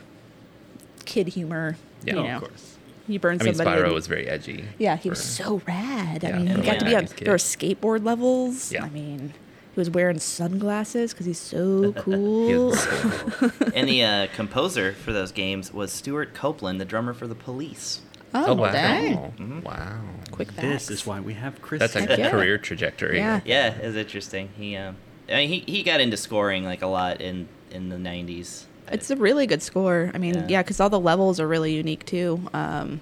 [1.04, 1.76] kid humor.
[2.04, 2.14] Yeah.
[2.14, 2.76] you Oh, of course.
[3.08, 3.80] You burn I mean, somebody.
[3.80, 4.64] Spyro and- was very edgy.
[4.78, 6.24] Yeah, he was so rad.
[6.24, 7.04] I Yeah, mean, he got to be on.
[7.04, 7.24] 90s kid.
[7.26, 8.72] There were skateboard levels.
[8.72, 8.84] Yeah.
[8.84, 9.34] I mean,
[9.74, 12.66] he was wearing sunglasses because he's so He cool.
[12.70, 13.50] was cool.
[13.74, 18.02] and the uh, composer for those games was Stewart Copeland, the drummer for the Police.
[18.34, 18.72] oh, wow!
[18.72, 19.16] dang!
[19.38, 19.62] Mhm.
[19.62, 20.00] Wow.
[20.30, 20.86] Quick facts.
[20.86, 21.80] This is why we have Chris.
[21.80, 22.30] That's a yeah.
[22.30, 23.18] career trajectory.
[23.18, 23.40] Yeah.
[23.44, 24.48] Yeah, it's interesting.
[24.56, 24.96] He, um,
[25.28, 28.64] I mean, he, he got into scoring like a lot in in the '90s.
[28.90, 30.10] It's a really good score.
[30.12, 30.46] I mean, Yeah.
[30.48, 32.48] yeah, because all the levels are really unique too.
[32.52, 33.00] Um,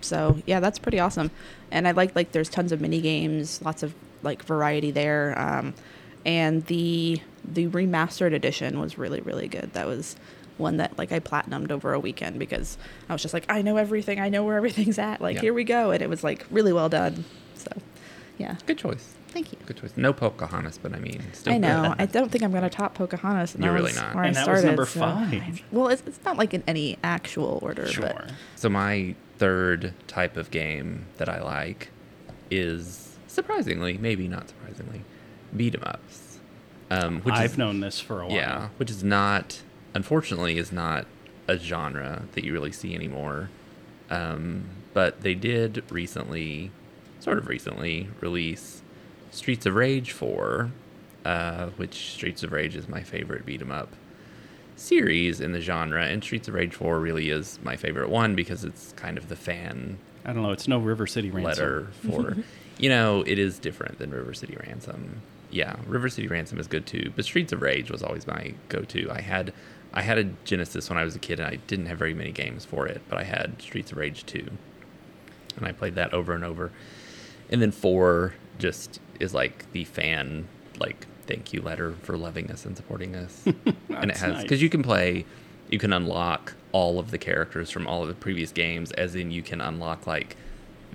[0.00, 1.30] so yeah, that's pretty awesome.
[1.70, 5.34] And I like like there's tons of mini games, lots of like variety there.
[5.38, 5.74] Um,
[6.24, 9.72] and the the remastered edition was really really good.
[9.72, 10.16] That was
[10.58, 13.76] one that like I platinumed over a weekend because I was just like I know
[13.78, 14.20] everything.
[14.20, 15.20] I know where everything's at.
[15.20, 15.40] Like Yeah.
[15.42, 17.24] here we go, and it was like really well done.
[17.54, 17.72] So
[18.38, 19.14] yeah, Good choice.
[19.28, 19.58] Thank you.
[19.66, 19.92] Good choice.
[19.96, 21.88] No Pocahontas, but I mean, still I know.
[21.96, 22.02] good.
[22.02, 23.54] I don't think I'm going to top Pocahontas.
[23.54, 24.14] and You're really not.
[24.14, 25.62] Where And I that was started, number so- five.
[25.72, 28.02] Well, it's, it's not like in any actual order, Sure.
[28.14, 31.90] but So my third type of game that I like
[32.50, 35.02] is surprisingly, maybe not surprisingly,
[35.56, 36.38] beat 'em ups.
[36.90, 38.36] Um, which I've is, known this for a while.
[38.36, 39.62] yeah, which is not,
[39.94, 41.04] unfortunately, is not
[41.48, 43.50] a genre that you really see anymore.
[44.08, 46.70] Um, but they did recently,
[47.18, 48.82] sort of recently, release
[49.36, 50.70] Streets of Rage 4,
[51.24, 53.94] uh, which Streets of Rage is my favorite beat 'em up
[54.76, 58.64] series in the genre, and Streets of Rage 4 really is my favorite one because
[58.64, 60.50] it's kind of the fan I don't know.
[60.50, 61.44] It's no River City Ransom.
[61.44, 62.36] letter for
[62.78, 66.84] you know it is different than river city ransom yeah river city ransom is good
[66.84, 69.50] too but streets of rage was always my go-to i had
[69.94, 72.30] i had a genesis when i was a kid and i didn't have very many
[72.32, 74.46] games for it but i had streets of rage 2
[75.56, 76.70] and i played that over and over
[77.48, 80.46] and then 4 just is like the fan
[80.78, 84.42] like thank you letter for loving us and supporting us and it has nice.
[84.42, 85.24] because you can play
[85.68, 89.30] you can unlock all of the characters from all of the previous games as in
[89.30, 90.36] you can unlock like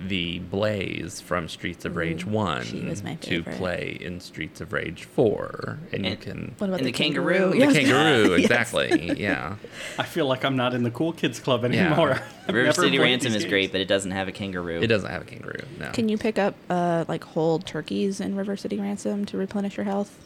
[0.08, 4.60] the blaze from streets of rage Ooh, 1 she was my to play in streets
[4.60, 7.50] of rage 4 and you can what about And the, the kangaroo.
[7.50, 7.72] the Yes.
[7.74, 8.40] kangaroo Yes.
[8.40, 9.56] exactly yeah
[9.98, 12.12] I feel like I'm not in the cool kids club anymore.
[12.48, 14.80] I've River City Ransom is great, but it doesn't have a kangaroo.
[14.82, 18.34] it doesn't have a kangaroo no Can you pick up uh, like whole turkeys in
[18.36, 20.18] River City Ransom to replenish your health,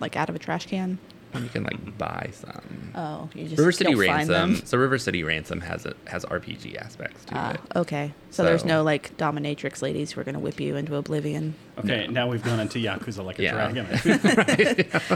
[0.00, 0.98] like out of a trash can?
[1.34, 4.66] You can like buy some Oh, you just river city don't find ransom them.
[4.66, 8.12] so river city ransom has a has rpg aspects to Ah, it okay.
[8.32, 11.54] So, there's no like dominatrix ladies who are gonna whip you into oblivion.
[11.78, 13.52] Okay, now we've gone into Yakuza like a Yeah.
[13.72, 13.86] dragon.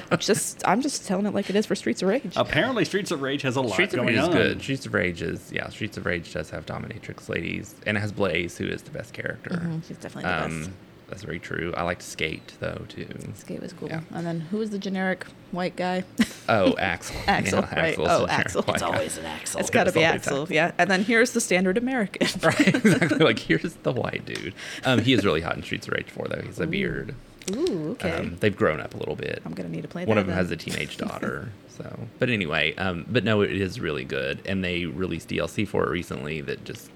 [0.11, 2.33] I'm just I'm just telling it like it is for Streets of Rage.
[2.37, 4.61] Apparently, Streets of Rage has a lot Streets of going Rage is good.
[4.63, 5.69] Streets of Rage is yeah.
[5.69, 9.13] Streets of Rage does have dominatrix ladies, and it has Blaze, who is the best
[9.13, 9.51] character.
[9.51, 10.71] Mhm, She's definitely the Um, best.
[11.09, 11.73] That's very true.
[11.77, 13.07] I liked Skate though too.
[13.35, 13.89] Skate was cool.
[13.89, 14.01] Yeah.
[14.13, 16.05] And then who was the generic white guy?
[16.49, 17.17] Oh, Axel.
[17.27, 17.89] Axel, Yeah, right.
[17.91, 18.65] Axel's Oh, the Axel.
[18.69, 18.87] It's guy.
[18.87, 19.61] always an Axel.
[19.61, 20.43] it's got to be always Axel.
[20.43, 20.55] Axel.
[20.55, 20.73] Yeah.
[20.79, 22.27] And then here's the standard American.
[22.43, 23.19] Right, exactly.
[23.19, 24.55] like here's the white dude.
[24.85, 26.43] Um, he is really hot in Streets of Rage 4 though.
[26.43, 27.15] He's a beard.
[27.55, 28.11] Ooh, okay.
[28.13, 29.43] Um, they've grown up a little bit.
[29.45, 30.45] I'm gonna need to play One that of them then.
[30.45, 31.51] has a teenage daughter.
[31.69, 35.85] So, but anyway, um, but no, it is really good, and they released DLC for
[35.85, 36.91] it recently that just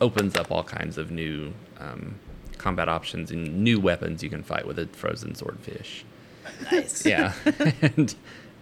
[0.00, 2.16] opens up all kinds of new um,
[2.58, 6.04] combat options and new weapons you can fight with a frozen swordfish.
[6.70, 7.04] nice.
[7.04, 7.32] Yeah,
[7.82, 8.14] and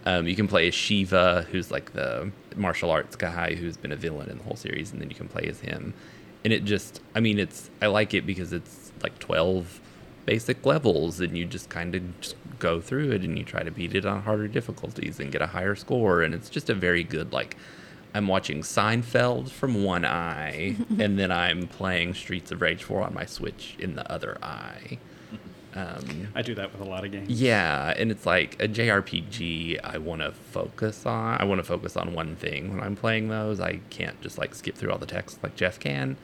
[0.05, 3.95] um, you can play as Shiva, who's like the martial arts guy who's been a
[3.95, 5.93] villain in the whole series, and then you can play as him.
[6.43, 9.81] And it just, I mean, it's I like it because it's like twelve
[10.25, 13.71] basic levels, and you just kind of just go through it, and you try to
[13.71, 17.03] beat it on harder difficulties and get a higher score, and it's just a very
[17.03, 17.57] good like.
[18.15, 23.13] I'm watching Seinfeld from one eye, and then I'm playing Streets of Rage 4 on
[23.13, 24.97] my Switch in the other eye.
[25.75, 27.29] Um, I do that with a lot of games.
[27.29, 29.81] yeah, and it's like a JRPG.
[29.83, 31.41] I want to focus on.
[31.41, 33.59] I want to focus on one thing when I'm playing those.
[33.59, 36.15] I can't just like skip through all the text like Jeff can.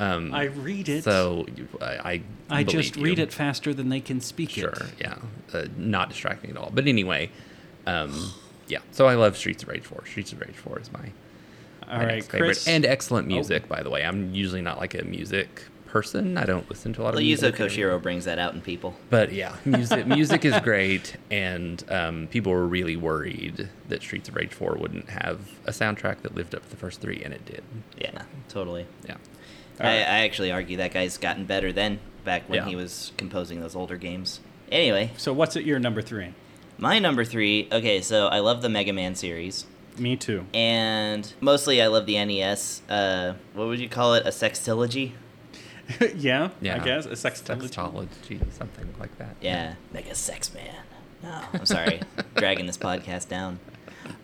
[0.00, 1.04] Um, I read it.
[1.04, 3.24] So you- I, I, I just believe read you.
[3.24, 4.62] it faster than they can speak it.
[4.62, 4.94] Sure, it.
[5.00, 5.14] yeah,
[5.52, 6.70] uh, not distracting at all.
[6.74, 7.30] But anyway,
[7.86, 8.32] um,
[8.66, 8.78] yeah.
[8.90, 10.06] So I love Streets of Rage 4.
[10.06, 11.12] Streets of Rage 4 is my,
[11.90, 12.28] All my favorite.
[12.46, 12.68] Chris.
[12.68, 13.34] and excellent Oh.
[13.34, 13.68] music.
[13.68, 16.36] By the way, I'm usually not like a music person.
[16.36, 17.54] I don't listen to a lot Well, of Yuzo music.
[17.56, 18.94] Koshiro brings that out in people.
[19.08, 24.36] But yeah, music music is great, and um, people were really worried that Streets of
[24.36, 27.44] Rage 4 wouldn't have a soundtrack that lived up to the first three, and it
[27.46, 27.62] did.
[27.98, 28.86] Yeah, totally.
[29.06, 29.16] Yeah.
[29.80, 32.66] I, I actually argue that guy's gotten better then, back when Yeah.
[32.68, 34.40] he was composing those older games.
[34.70, 36.34] Anyway, so what's at your number three?
[36.80, 37.66] my number three.
[37.72, 39.64] Okay, so I love the Mega Man series,
[39.98, 40.46] Me too.
[40.54, 42.82] and mostly I love the NES.
[42.88, 44.26] Uh, what would you call it?
[44.26, 45.12] A sextilogy?
[46.16, 46.50] Yeah.
[46.60, 47.70] yeah, I guess a sextilogy.
[47.70, 49.36] Sextology, something like that.
[49.40, 50.74] Yeah, Mega Sex Man.
[51.22, 52.00] No, I'm sorry,
[52.36, 53.58] dragging this podcast down.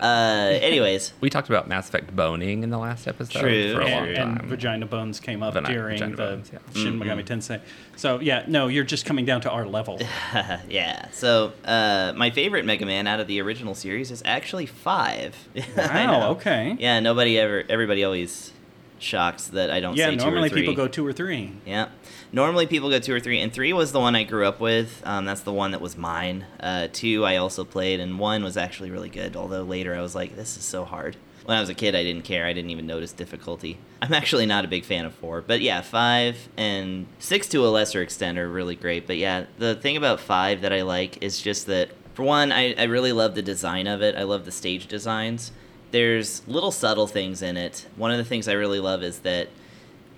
[0.01, 3.85] Uh, anyways, We talked about Mass Effect boning in the last episode True, for a
[3.85, 3.95] true.
[3.95, 4.37] long And, time.
[4.39, 6.59] and vagina bones came up Vagina- during the bones, yeah.
[6.75, 7.03] Shin Mm-hmm.
[7.11, 7.61] Megami Tensei.
[7.97, 10.01] So yeah, no, you're just coming down to our level.
[10.69, 11.09] yeah.
[11.13, 15.37] So uh, my favorite Mega Man out of the original series is actually five.
[15.77, 16.29] I Wow, know.
[16.33, 16.77] okay.
[16.79, 17.63] Yeah, nobody ever.
[17.69, 18.53] Everybody always
[18.99, 20.61] shocks that I don't yeah, say two normally or three.
[20.63, 21.53] people go two or three.
[21.67, 21.89] Yeah.
[22.35, 25.01] Normally people go two or three, and three was the one I grew up with.
[25.05, 26.45] Um, that's the one that was mine.
[26.59, 29.37] Uh, two I also played, and one was actually really good.
[29.37, 31.17] Although later I was like, this is so hard.
[31.45, 32.45] When I was a kid, I didn't care.
[32.45, 33.79] I didn't even notice difficulty.
[34.03, 37.69] I'm actually not a big fan of four, but yeah, five and six to a
[37.69, 39.07] lesser extent are really great.
[39.07, 42.75] But yeah, the thing about five that I like is just that for one, I,
[42.75, 44.17] I really love the design of it.
[44.17, 45.53] I love the stage designs.
[45.93, 47.87] There's little subtle things in it.
[47.95, 49.51] One of the things I really love is that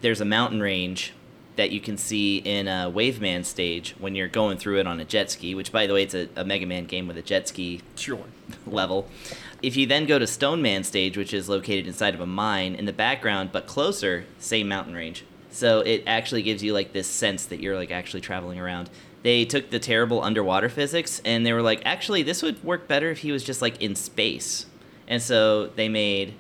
[0.01, 1.13] there's a mountain range
[1.57, 5.05] that you can see in a Waveman stage when you're going through it on a
[5.05, 7.49] jet ski, which, by the way, it's a, a Mega Man game with a jet
[7.49, 8.25] ski Sure.
[8.67, 9.09] level.
[9.63, 12.75] If you then go to Stone Man stage, which is located inside of a mine,
[12.75, 15.25] in the background, but closer, same mountain range.
[15.51, 18.91] So it actually gives you like this sense that you're like actually traveling around.
[19.23, 23.11] They took the terrible underwater physics and they were like, actually, this would work better
[23.11, 24.67] if he was just like in space.
[25.09, 26.35] And so they made,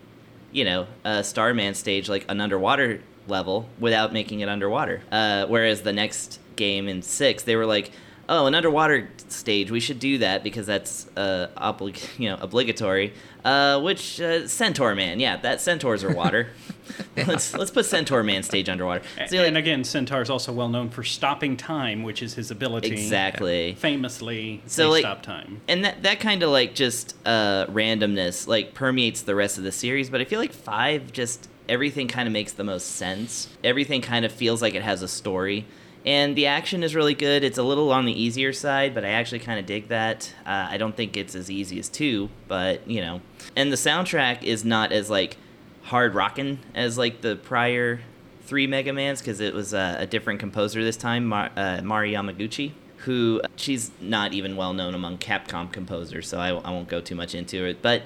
[0.53, 5.01] you know, a Starman stage like an underwater level without making it underwater.
[5.13, 7.91] Uh, whereas the next game in six, they were like,
[8.29, 13.13] oh, an underwater stage, we should do that because that's uh, oblig- you know obligatory.
[13.45, 16.49] Uh, which uh, Centaur Man, yeah, that centaurs are water.
[17.29, 19.05] let's let's put Centaur Man stage underwater.
[19.21, 22.35] A- So, like, and again, Centaur is also well known for stopping time, which is
[22.35, 22.89] his ability.
[22.91, 23.75] exactly.
[23.79, 25.61] Famously, So, they like- stop time.
[25.69, 29.71] and that that kind of like just uh, randomness like permeates the rest of the
[29.73, 33.49] series but i feel like five just everything kind of makes the most sense.
[33.65, 35.67] Everything kind of feels like it has a story.
[36.05, 37.43] And the action is really good.
[37.43, 40.33] It's a little on the easier side but i actually kind of dig that.
[40.45, 43.21] Uh, i don't think it's as easy as two but you know.
[43.55, 45.37] And the soundtrack is not as like
[45.83, 48.01] hard rockin' as like the prior
[48.43, 52.13] three Mega Mans because it was uh, a different composer this time, Mar- uh, Mari
[52.13, 57.01] Yamaguchi, who she's not even well known among Capcom composers, so I, I won't go
[57.01, 57.83] too much into it.
[57.83, 58.03] But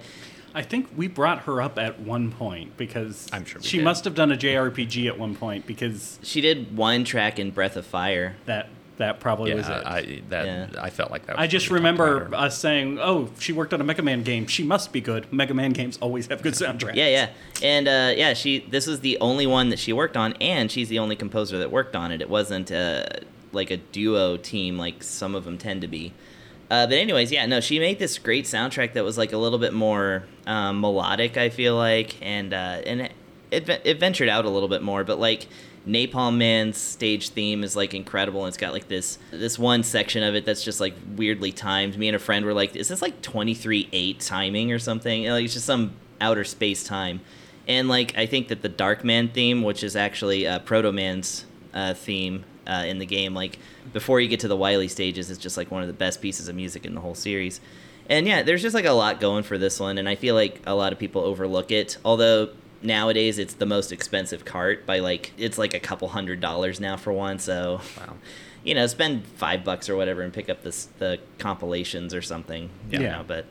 [0.55, 3.85] I think we brought her up at one point because I'm sure we she did.
[3.85, 7.77] must have done a JRPG at one point because she did one track in Breath
[7.77, 8.37] of Fire.
[8.47, 9.73] that that probably Yeah, was it.
[9.87, 10.67] I that Yeah.
[10.83, 11.37] I felt like that.
[11.37, 14.03] Was I just when we talked remember us saying, "Oh, she worked on a Mega
[14.03, 14.47] Man game.
[14.47, 15.33] She must be good.
[15.33, 17.31] Mega Man games always have good soundtracks." Yeah, yeah,
[17.63, 18.59] and uh, yeah, she.
[18.71, 21.71] This was the only one that she worked on, and she's the only composer that
[21.71, 22.21] worked on it.
[22.21, 23.07] It wasn't uh,
[23.53, 26.13] like a duo team like some of them tend to be.
[26.70, 29.59] Uh, but anyways, yeah, no, she made this great soundtrack that was like a little
[29.59, 31.37] bit more um, melodic.
[31.37, 33.11] I feel like, and uh, and
[33.50, 35.48] it, it ventured out a little bit more, but like
[35.87, 40.22] Napalm Man's stage theme is like incredible, and it's got like this this one section
[40.22, 41.98] of it that's just like weirdly timed.
[41.98, 45.24] Me and a friend were like, "Is this like twenty three eight timing or something?"
[45.24, 47.20] like it's just some outer space time.
[47.66, 51.46] And like I think that the Dark Man theme, which is actually uh, Proto Man's
[51.74, 53.59] uh, theme uh, in the game, like
[53.92, 56.49] before you get to the Wily stages, it's just like one of the best pieces
[56.49, 57.61] of music in the whole series.
[58.09, 60.61] And yeah, there's just like a lot going for this one, and I feel like
[60.66, 61.96] a lot of people overlook it.
[62.05, 62.51] Although
[62.83, 66.96] nowadays it's the most expensive cart by like it's like a couple hundred dollars now
[66.96, 67.38] for one.
[67.38, 68.14] So, Wow.
[68.64, 72.70] you know, spend five bucks or whatever and pick up this the compilations or something.
[72.90, 73.11] You Yeah.
[73.18, 73.44] know, but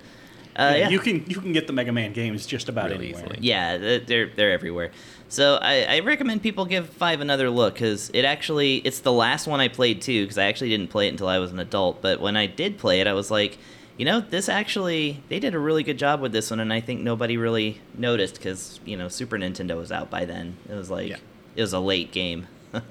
[0.56, 3.24] uh, yeah, You can you can get the Mega Man games just about Really anywhere.
[3.34, 3.40] easily.
[3.48, 4.92] yeah, they're they're everywhere.
[5.32, 9.46] So I, I recommend people give five another look because it actually it's the last
[9.48, 12.02] one I played too because I actually didn't play it until I was an adult.
[12.02, 13.60] But when I did play it, I was like,
[13.96, 16.82] you know, this actually they did a really good job with this one, and I
[16.82, 20.58] think nobody really noticed because you know Super Nintendo was out by then.
[20.68, 21.18] It was like Yeah.
[21.56, 22.48] it was a late game.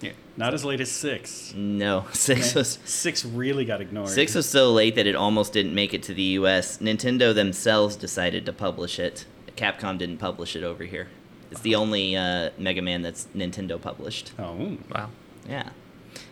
[0.00, 0.12] Yeah.
[0.36, 1.52] Not as late as six.
[1.56, 4.08] no, six was Six really got ignored.
[4.10, 6.78] Six was so late that it almost didn't make it to the U.S.
[6.78, 9.24] Nintendo themselves decided to publish it.
[9.56, 11.08] Capcom didn't publish it over here.
[11.50, 14.32] It's the only uh, Mega Man that's Nintendo published.
[14.38, 14.76] Oh.
[14.94, 15.10] Wow.
[15.48, 15.70] Yeah.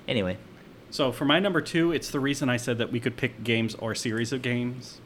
[0.09, 0.37] Anyway,
[0.91, 3.75] So for my number two, it's the reason I said that we could pick games
[3.77, 5.01] or series of games,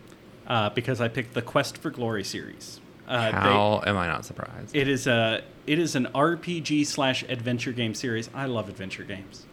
[0.46, 2.80] uh, because I picked the Quest for Glory series.
[3.08, 4.74] Uh, they- How am I not surprised?
[4.74, 8.28] it is a it is an RPG slash adventure game series.
[8.34, 9.46] I love adventure games.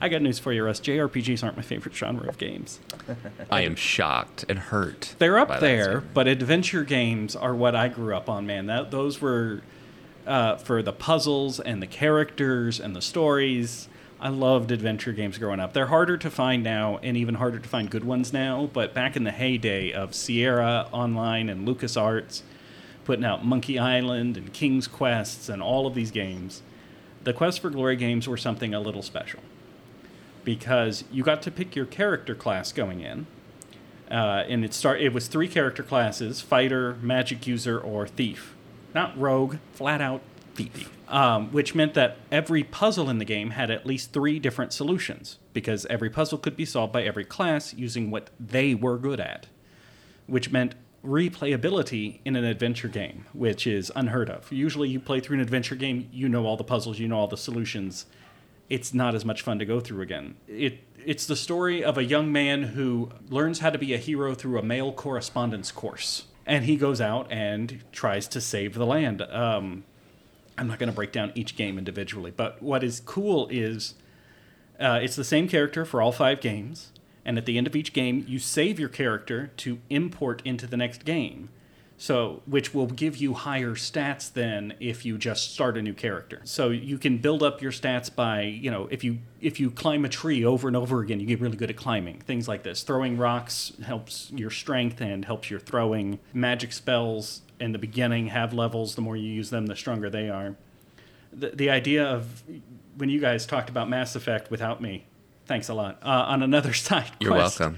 [0.00, 0.80] I got news for you, Russ.
[0.80, 2.80] JRPGs aren't my favorite genre of games.
[3.50, 5.14] I am shocked and hurt.
[5.18, 8.44] They're up there, but adventure games are what I grew up on.
[8.46, 9.62] Man, that those were
[10.26, 13.88] uh, for the puzzles and the characters and the stories.
[14.20, 15.72] I loved adventure games growing up.
[15.72, 18.70] They're harder to find now, and even harder to find good ones now.
[18.72, 22.42] But back in the heyday of Sierra Online and LucasArts,
[23.04, 26.62] putting out Monkey Island and King's Quests and all of these games,
[27.24, 29.40] the Quest for Glory games were something a little special
[30.44, 33.26] because you got to pick your character class going in
[34.12, 38.54] uh, and it start it was three character classes: fighter, magic user, or thief.
[38.94, 40.22] Not rogue, flat out
[40.54, 40.90] thief.
[41.08, 45.38] Um, which meant that every puzzle in the game had at least three different solutions
[45.52, 49.46] because every puzzle could be solved by every class using what they were good at.
[50.26, 50.74] Which meant
[51.04, 54.50] replayability in an adventure game, which is unheard of.
[54.50, 57.26] Usually, you play through an adventure game, you know all the puzzles, you know all
[57.26, 58.06] the solutions
[58.72, 60.34] it's not as much fun to go through again.
[60.48, 64.34] It it's the story of a young man who learns how to be a hero
[64.34, 69.22] through a mail correspondence course, and he goes out and tries to save the land.
[69.22, 69.84] Um,
[70.58, 73.94] I'm not going to break down each game individually, but what is cool is
[74.78, 76.92] uh, it's the same character for all five games,
[77.24, 80.76] and at the end of each game, you save your character to import into the
[80.76, 81.48] next game.
[82.02, 86.40] So, which will give you higher stats than if you just start a new character.
[86.42, 90.04] So you can build up your stats by, you know, if you if you climb
[90.04, 92.18] a tree over and over again, you get really good at climbing.
[92.18, 92.82] Things like this.
[92.82, 96.18] Throwing rocks helps your strength and helps your throwing.
[96.34, 98.96] Magic spells in the beginning have levels.
[98.96, 100.56] The more you use them, the stronger they are.
[101.32, 102.42] The the idea of
[102.96, 105.04] when you guys talked about Mass Effect without me,
[105.46, 106.00] thanks a lot.
[106.02, 107.76] Uh, on another side, You're welcome.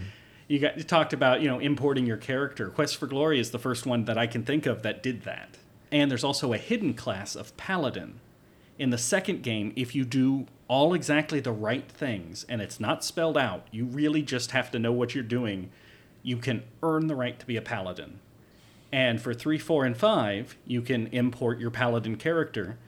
[0.49, 2.69] You got you talked about you know importing your character.
[2.69, 5.59] Quest for Glory is the first one that I can think of that did that.
[5.91, 8.21] And there's also a hidden class of paladin.
[8.79, 13.05] In the second game, if you do all exactly the right things and it's not
[13.05, 15.71] spelled out, you really just have to know what you're doing.
[16.23, 18.19] You can earn the right to be a paladin.
[18.91, 22.79] And for 3, 4, and 5, you can import your paladin character.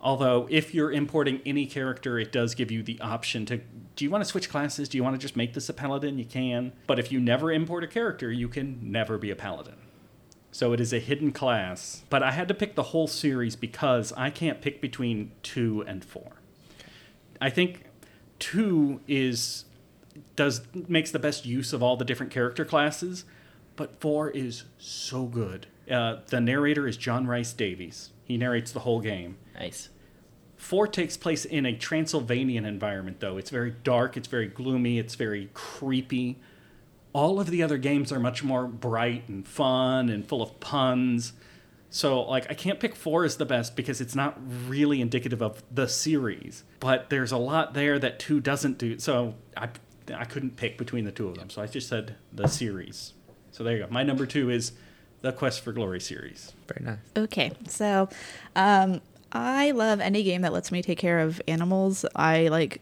[0.00, 3.60] Although, if you're importing any character, it does give you the option to
[3.96, 4.88] do you want to switch classes?
[4.88, 6.18] Do you want to just make this a paladin?
[6.18, 6.72] You can.
[6.86, 9.76] But if you never import a character, you can never be a paladin.
[10.50, 12.02] So it is a hidden class.
[12.10, 16.04] But I had to pick the whole series because I can't pick between 2 and
[16.04, 16.32] 4.
[17.40, 17.84] I think
[18.38, 19.64] 2 is
[20.36, 23.24] does makes the best use of all the different character classes,
[23.76, 25.66] but 4 is so good.
[25.90, 28.10] Uh, the narrator is John Rhys-Davies.
[28.24, 29.38] He narrates the whole game.
[29.54, 29.88] nice.
[30.62, 33.36] Four takes place in a Transylvanian environment, though.
[33.36, 36.38] It's very dark, it's very gloomy, it's very creepy.
[37.12, 41.32] All of the other games are much more bright and fun and full of puns.
[41.90, 45.64] So, like, I can't pick four as the best because it's not really indicative of
[45.68, 46.62] the series.
[46.78, 49.00] But there's a lot there that two doesn't do.
[49.00, 49.68] So, I,
[50.14, 51.50] I couldn't pick between the two of them.
[51.50, 53.14] So, I just said the series.
[53.50, 53.88] So, there you go.
[53.90, 54.72] My number two is
[55.22, 56.52] the Quest for Glory series.
[56.68, 56.98] Very nice.
[57.16, 58.08] Okay, so
[58.54, 59.00] um,
[59.32, 62.04] I love any game that lets me take care of animals.
[62.14, 62.80] I like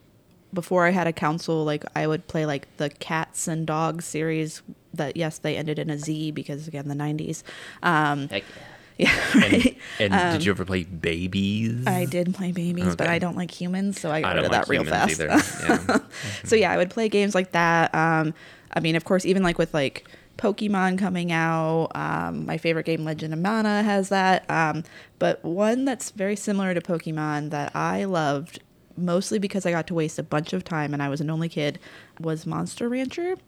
[0.53, 4.63] before I had a council, like I would play like the Catz and Dogz series.
[4.95, 7.43] That yes, they ended in a Z because again the '90s.
[7.83, 8.45] Um, Heck
[8.99, 9.79] Yeah, And, right.
[9.99, 11.87] and Um, did you ever play Babyz?
[11.89, 14.53] I did play Babyz, but I don't like humans, so I got I rid of
[14.53, 15.19] like that real fast.
[15.19, 15.99] Yeah.
[16.45, 17.95] so yeah, I would play games like that.
[17.95, 18.35] Um,
[18.73, 20.07] I mean, of course, even like with like
[20.41, 24.49] Pokemon coming out, um, my favorite game, Legend of Mana, has that.
[24.51, 24.85] Um,
[25.19, 28.61] but one that's very similar to Pokemon that I loved,
[28.97, 31.51] mostly because I got to waste a bunch of time and I was an only
[31.51, 31.79] kid,
[32.19, 33.37] was Monster Rancher.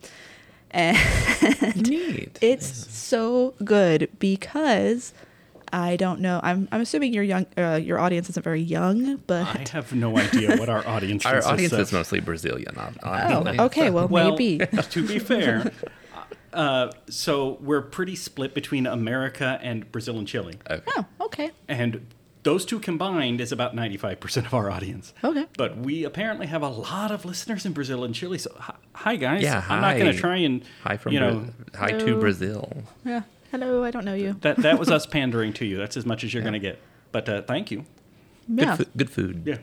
[0.74, 2.38] And Neat.
[2.40, 5.12] it's so good because
[5.70, 6.40] I don't know.
[6.42, 10.16] I'm I'm assuming your young uh, your audience isn't very young, but I have no
[10.16, 11.80] idea what our audience Our audience of.
[11.80, 12.74] is mostly Brazilian.
[12.74, 13.90] hon- oh, okay.
[13.90, 14.64] Well, Well, maybe.
[14.90, 15.70] to be fair,
[16.52, 20.82] uh, so we're pretty split between America and Brazil and Chile, Okay.
[20.96, 21.50] Oh, okay.
[21.68, 22.06] and
[22.44, 25.14] those two combined is about ninety-five percent of our audience.
[25.22, 25.46] Okay.
[25.56, 28.36] But we apparently have a lot of listeners in Brazil and Chile.
[28.38, 29.42] So hi, hi guys.
[29.42, 30.12] Yeah, I'm not going hi.
[30.12, 32.20] to try and Hi from you know Bra- hi to Hello.
[32.20, 32.82] Brazil.
[33.04, 33.22] Yeah.
[33.52, 34.36] Hello, I don't know you.
[34.40, 35.76] that that was us pandering to you.
[35.76, 36.80] That's as much as you're going to get.
[37.12, 37.84] But uh, thank you.
[38.48, 38.76] Good, Yeah.
[38.76, 39.42] fu- good food.
[39.44, 39.58] Yeah.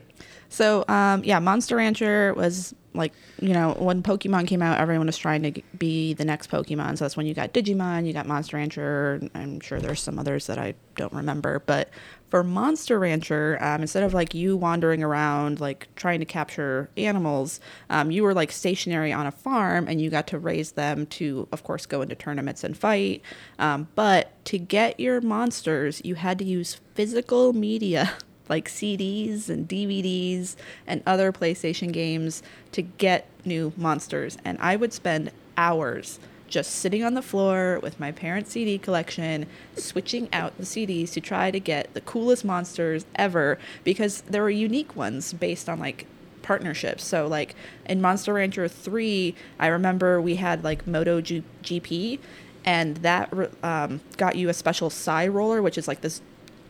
[0.47, 5.17] So, um, yeah, Monster Rancher was like, you know, when Pokemon came out, everyone was
[5.17, 6.97] trying to be the next Pokemon.
[6.97, 9.21] So that's when you got Digimon, you got Monster Rancher.
[9.33, 11.59] I'm sure there's some others that I don't remember.
[11.65, 11.89] But
[12.29, 17.59] for Monster Rancher, um, instead of like you wandering around, like trying to capture animals,
[17.89, 21.47] um, you were like stationary on a farm and you got to raise them to,
[21.51, 23.23] of course, go into tournaments and fight.
[23.57, 28.13] Um, but to get your monsters, you had to use physical media.
[28.49, 34.37] like CDs and DVDs and other PlayStation games to get new monsters.
[34.43, 39.45] And I would spend hours just sitting on the floor with my parents' CD collection,
[39.75, 44.49] switching out the CDs to try to get the coolest monsters ever because there were
[44.49, 46.07] unique ones based on like
[46.41, 47.03] partnerships.
[47.03, 52.19] So like in Monster Rancher 3, I remember we had like Moto G- GP
[52.65, 53.31] and that
[53.63, 56.21] um, got you a special Psy roller, which is like this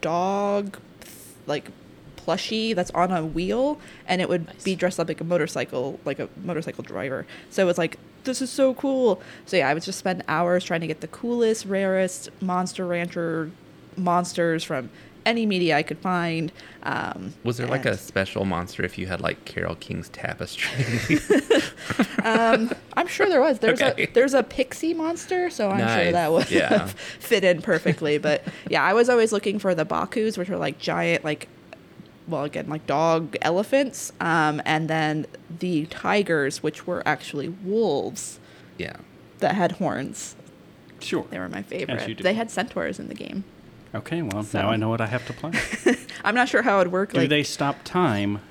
[0.02, 0.78] dog
[1.48, 1.72] like
[2.18, 6.20] plushie that's on a wheel and it would be dressed up like a motorcycle like
[6.20, 7.26] a motorcycle driver.
[7.50, 9.22] So it was like this is so cool.
[9.46, 13.52] So yeah i would just spend hours trying to get the coolest rarest monster rancher
[13.98, 14.90] monsters from
[15.26, 16.52] any media i could find
[16.84, 21.20] um, Was there like a special monster if you had like Carole King's tapestry?
[22.24, 24.04] i'm sure there was there's Okay.
[24.04, 26.70] a there's a pixie monster so i'm sure that would Yeah.
[26.70, 30.58] have fit in perfectly but yeah i was always looking for the bakus which are
[30.58, 31.48] like giant like
[32.28, 35.26] well again like dog elephants um, and then
[35.60, 38.40] the tigers which were actually wolves
[38.78, 38.96] yeah.
[39.40, 40.36] that had horns
[41.02, 41.26] Sure.
[41.30, 42.24] they were my you favorite do.
[42.24, 43.44] they had centaurs in the game
[43.96, 44.22] Okay.
[44.22, 45.52] Well, So- now I know what I have to play.
[46.24, 48.42] i'm not sure how it would work Do like they stop time,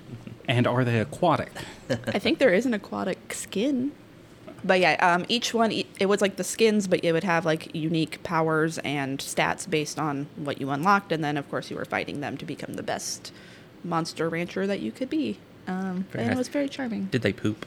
[0.49, 1.53] and are they aquatic?
[1.91, 3.93] i think there is an aquatic skin
[4.64, 7.45] but yeah um, each one e- it was like the skins but it would have
[7.45, 11.76] like unique powers and stats based on what you unlocked and then of course you
[11.76, 13.32] were fighting them to become the best
[13.84, 17.32] monster rancher that you could be um, Very and it was very charming Did they
[17.34, 17.66] poop?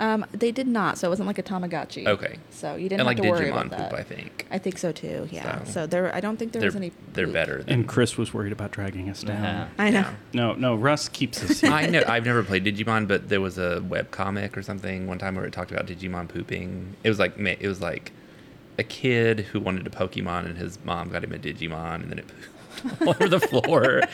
[0.00, 2.06] Um, they did not, so it wasn't like a Tamagotchi.
[2.08, 2.38] Okay.
[2.50, 3.80] So you didn't and have like to worry Digimon about that.
[3.80, 4.46] And like Digimon poop, I think.
[4.50, 5.28] I think so too.
[5.30, 5.62] Yeah.
[5.64, 6.90] So, So- there, I don't think there was any.
[7.12, 7.34] they're poop.
[7.34, 7.58] better.
[7.62, 9.44] Than, And Chris was worried about dragging us down.
[9.44, 9.66] Uh-huh.
[9.78, 10.00] I know.
[10.00, 10.14] Yeah.
[10.32, 11.70] No, no, Russ keeps us here.
[11.70, 15.18] I know I've never played Digimon, but there was a web comic or something one
[15.18, 16.96] time where it talked about Digimon pooping.
[17.04, 18.12] It was like it was like
[18.78, 22.18] a kid who wanted a Pokemon and his mom got him a Digimon and then
[22.20, 22.24] it
[22.78, 24.02] pooped all over the floor.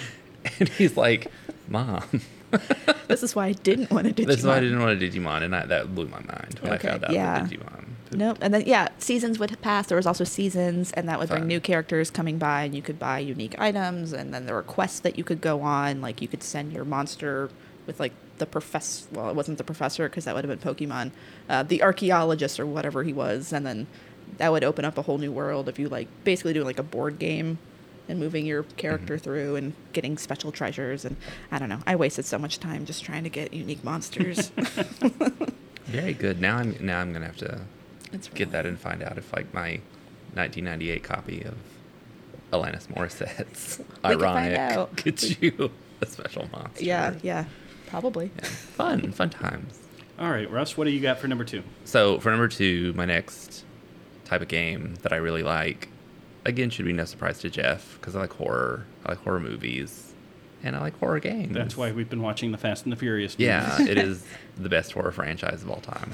[0.60, 1.26] And he's like,
[1.66, 2.04] "Mom,
[3.08, 4.24] This is why I didn't want to do.
[4.24, 6.72] this is why I didn't want a Digimon," and I, that blew my mind when
[6.72, 7.38] Okay, I found out yeah.
[7.40, 7.84] that Digimon.
[8.12, 8.38] Nope.
[8.40, 9.86] And then yeah, seasons would pass.
[9.86, 12.98] There was also seasons, and that would bring new characters coming by, and you could
[12.98, 16.00] buy unique items, and then there were quests that you could go on.
[16.00, 17.50] Like you could send your monster
[17.86, 19.06] with like the professor.
[19.12, 21.10] Well, it wasn't the professor because that would have been Pokemon.
[21.48, 23.86] Uh, the archaeologist or whatever he was, and then
[24.38, 26.82] that would open up a whole new world if you like basically doing like a
[26.84, 27.58] board game
[28.08, 29.24] and moving your character Mm-hmm.
[29.24, 31.16] through and getting special treasures and
[31.50, 31.80] I don't know.
[31.86, 34.48] I wasted so much time just trying to get unique monsters.
[35.86, 36.40] Very good.
[36.40, 37.60] Now I'm now I'm gonna have to
[38.12, 39.80] it's get that and find out if like my
[40.34, 41.54] 1998 copy of
[42.52, 44.96] Alanis Morissette's We can find ironic out.
[44.96, 46.84] gets you a special monster.
[46.84, 47.44] Yeah, yeah,
[47.88, 48.30] probably.
[48.36, 48.44] Yeah.
[48.44, 49.78] Fun, fun times.
[50.18, 51.62] All right, Russ, what do you got for number two?
[51.84, 53.64] So for number two, my next
[54.24, 55.88] type of game that I really like,
[56.46, 58.86] again, should be no surprise to Jeff because I like horror.
[59.04, 60.14] I like horror movies,
[60.62, 61.52] and I like horror games.
[61.54, 63.34] That's why we've been watching the Fast and the Furious.
[63.34, 63.46] Movies.
[63.46, 64.24] Yeah, it is
[64.56, 66.12] the best horror franchise of all time.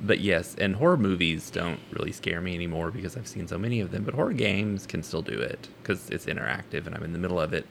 [0.00, 3.80] but yes, and horror movies don't really scare me anymore because I've seen so many
[3.80, 4.04] of them.
[4.04, 7.40] But horror games can still do it because it's interactive and I'm in the middle
[7.40, 7.66] of it.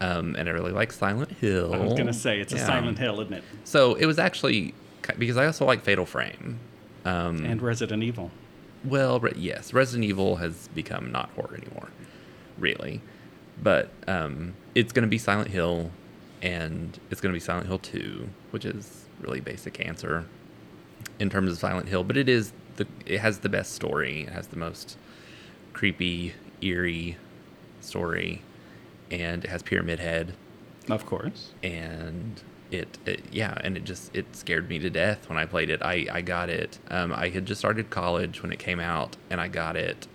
[0.00, 1.72] Um, and I really like Silent Hill.
[1.74, 3.44] I was gonna say it's a Silent Hill, isn't it?
[3.64, 4.74] So it was actually
[5.18, 6.58] because I also like Fatal Frame.
[7.06, 8.30] Um, And Resident Evil.
[8.84, 11.88] Well, re- yes, Resident Evil has become not horror anymore.
[12.58, 13.00] really.
[13.62, 15.90] But um, it's going to be Silent Hill,
[16.42, 20.26] and it's going to be Silent Hill 2, which is really basic answer
[21.18, 22.04] in terms of Silent Hill.
[22.04, 24.22] But it is the it has the best story.
[24.22, 24.98] It has the most
[25.72, 27.16] creepy, eerie
[27.80, 28.42] story,
[29.10, 30.34] and it has Pyramid Head,
[30.90, 31.52] Of course.
[31.62, 35.70] and it, it yeah, and it just it scared me to death when I played
[35.70, 35.82] it.
[35.82, 36.78] I I got it.
[36.88, 40.06] Um, I had just started college when it came out, and I got it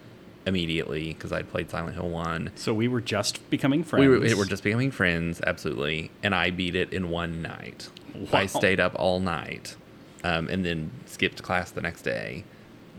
[0.45, 2.52] immediately because I'd played Silent Hill One.
[2.56, 4.02] So we were just becoming friends.
[4.02, 7.89] We were, we were just becoming friends, absolutely, and I beat it in one night.
[8.34, 9.76] I stayed up all night,
[10.24, 12.43] um, and then skipped class the next day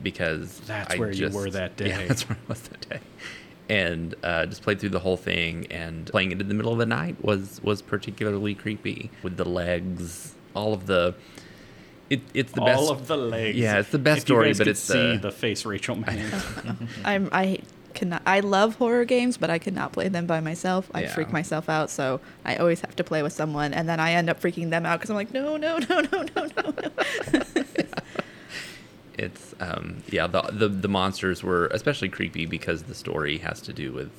[0.03, 2.09] because That's I where you were that day Yeah, day.
[2.09, 3.01] that's where I was that day,
[3.69, 5.67] and uh, just played through the whole thing.
[5.71, 9.49] And playing it in the middle of the night was was particularly creepy with the
[9.49, 11.15] legs, all of the.
[12.11, 12.81] It, it's the all best.
[12.83, 13.57] All of the legs.
[13.57, 15.65] Yeah, it's the best If you story, guys but could it's see the- the face
[15.65, 16.25] Rachel made.
[17.05, 17.61] I'm I
[17.95, 18.23] cannot.
[18.27, 20.91] I love horror games, but I cannot play them by myself.
[20.93, 21.15] I Yeah.
[21.15, 24.29] freak myself out, so I always have to play with someone, and then I end
[24.29, 26.91] up freaking them out because I'm like, no, no, no, no, no, no, no.
[29.23, 33.73] it's um yeah the, the the monsters were especially creepy because the story has to
[33.73, 34.11] do with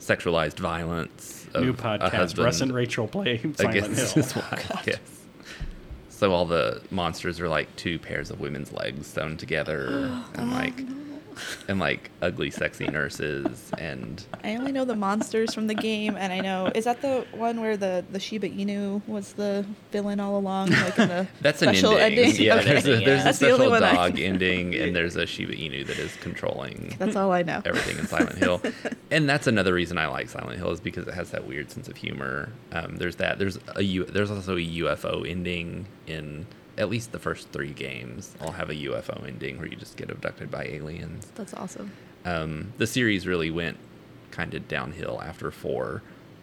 [0.00, 2.12] sexualized violence of New podcast.
[2.12, 4.06] husband Russ and Rachel play Silent Hill.
[4.08, 4.98] his wife yes
[6.10, 9.86] so all the monsters are like two pairs of women's legs sewn together
[10.34, 10.78] and like
[11.68, 16.32] and like ugly sexy nurses and I only know the monsters from the game, and
[16.32, 20.36] I know is that the one where the the Shiba Inu was the villain all
[20.38, 22.64] along, like in the that's an special ending, yeah Okay.
[22.72, 25.86] there's a, there's a That's the special one dog ending and there's a shiba inu
[25.86, 27.62] that is controlling That's all I know.
[27.64, 28.60] everything in Silent Hill,
[29.10, 31.88] and that's another reason I like Silent Hill is because it has that weird sense
[31.88, 32.50] of humor.
[32.72, 33.38] Um, there's that.
[33.38, 36.46] There's a there's also a UFO ending in
[36.78, 38.34] at least the first three games.
[38.40, 41.30] I'll have a UFO ending where you just get abducted by aliens.
[41.34, 41.92] That's awesome.
[42.24, 43.76] Um, the series really went
[44.30, 46.02] kind of downhill after four,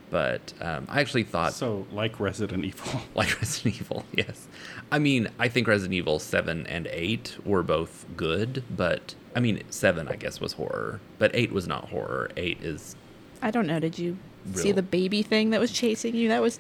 [0.10, 3.02] but um, I actually thought So like Resident Evil.
[3.16, 4.06] like Resident Evil.
[4.14, 4.48] Yes,
[4.92, 9.64] I mean I think Resident Evil seven and eight were both good, but I mean
[9.70, 12.30] seven I guess was horror, but eight was not horror.
[12.36, 12.96] Eight is
[13.42, 13.80] I don't know.
[13.80, 14.18] Did you
[14.54, 16.30] see the baby thing that was chasing you?
[16.30, 16.60] That was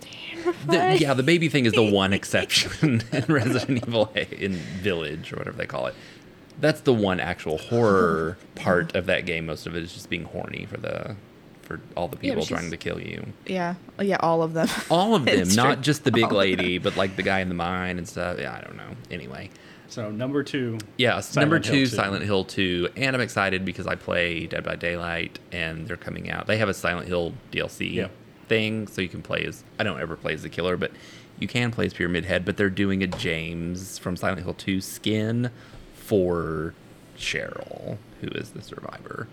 [0.68, 5.38] the, yeah the baby thing is the one exception in Resident Evil in Village or
[5.38, 5.96] whatever they call it.
[6.60, 8.60] That's the one actual horror oh.
[8.60, 9.46] part of that game.
[9.46, 11.16] Most of it is just being horny for the
[11.66, 13.34] for all the people she's- trying to kill you.
[13.46, 13.76] Yeah.
[14.00, 14.18] Oh, yeah.
[14.20, 14.70] All of them.
[14.90, 15.84] All of them, not true.
[15.84, 18.40] just the big All lady, but like the guy in the mine and stuff.
[18.40, 18.96] Yeah, I don't know.
[19.12, 19.50] Anyway,
[19.96, 20.78] So number two.
[20.98, 21.96] Yeah, Silent number Hill two, 2.
[21.96, 22.90] Silent Hill 2.
[22.98, 26.48] And I'm excited because I play Dead by Daylight and they're coming out.
[26.48, 28.10] They have a Silent Hill DLC
[28.50, 29.64] thing, so you can play as.
[29.80, 30.92] I don't ever play as the killer, but
[31.40, 32.44] you can play as Pyramid Head.
[32.44, 35.50] But they're doing a James from Silent Hill 2 skin
[35.94, 36.74] for
[37.18, 39.30] Cheryl, who is the survivor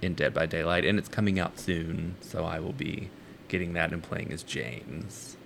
[0.00, 0.86] in Dead by Daylight.
[0.86, 3.10] And it's coming out soon, so I will be
[3.48, 5.36] getting that and playing as James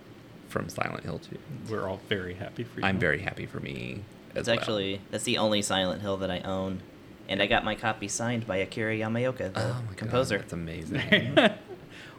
[0.46, 1.36] from Silent Hill 2.
[1.68, 2.86] We're all very happy for you.
[2.86, 4.04] I'm very happy for me
[4.36, 4.58] It's well.
[4.58, 6.80] actually that's the only Silent Hill that I own,
[7.28, 10.36] and I got my copy signed by Akira Yamaoka, the Oh my composer.
[10.36, 11.38] God, that's amazing.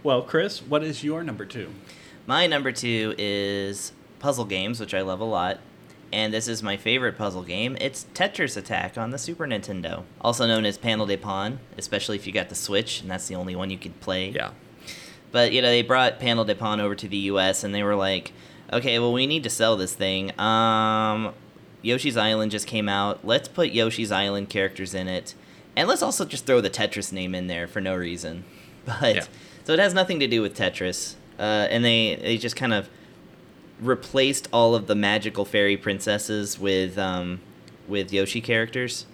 [0.03, 1.69] Well, Chris, what is your number two?
[2.27, 5.59] My number two is puzzle games, which I love a lot.
[6.13, 7.75] And this is my favorite puzzle game.
[7.81, 12.25] It's Tetris Attack on the Super Nintendo, also known as Panel de Pon, especially if
[12.25, 14.29] you got the Switch, and that's the only one you could play.
[14.29, 14.51] yeah.
[15.31, 17.63] But you know, they brought Panel de Pon over to the U.S.
[17.65, 18.31] and they were like,
[18.71, 20.39] "Okay, well, we need to sell this thing.
[20.39, 21.33] Um,
[21.81, 23.25] Yoshi's Island just came out.
[23.25, 25.33] Let's put Yoshi's Island characters in it,
[25.75, 28.43] and let's also just throw the Tetris name in there for no reason."
[28.85, 29.25] But Yeah.
[29.65, 32.89] so it has nothing to do with Tetris, uh, and they they just kind of
[33.81, 37.41] replaced all of the magical fairy princesses with um,
[37.87, 39.05] with Yoshi characters.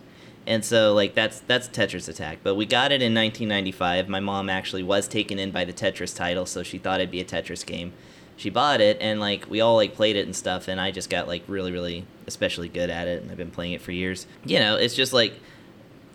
[0.46, 2.40] And so like that's that's Tetris Attack.
[2.44, 4.10] But we got it in 1995.
[4.10, 7.22] My mom actually was taken in by the Tetris title, so she thought it'd be
[7.22, 7.94] a Tetris game.
[8.36, 11.10] She bought it and like we all like played it and stuff and I just
[11.10, 14.26] got like really really especially good at it and I've been playing it for years.
[14.46, 15.34] You know, it's just like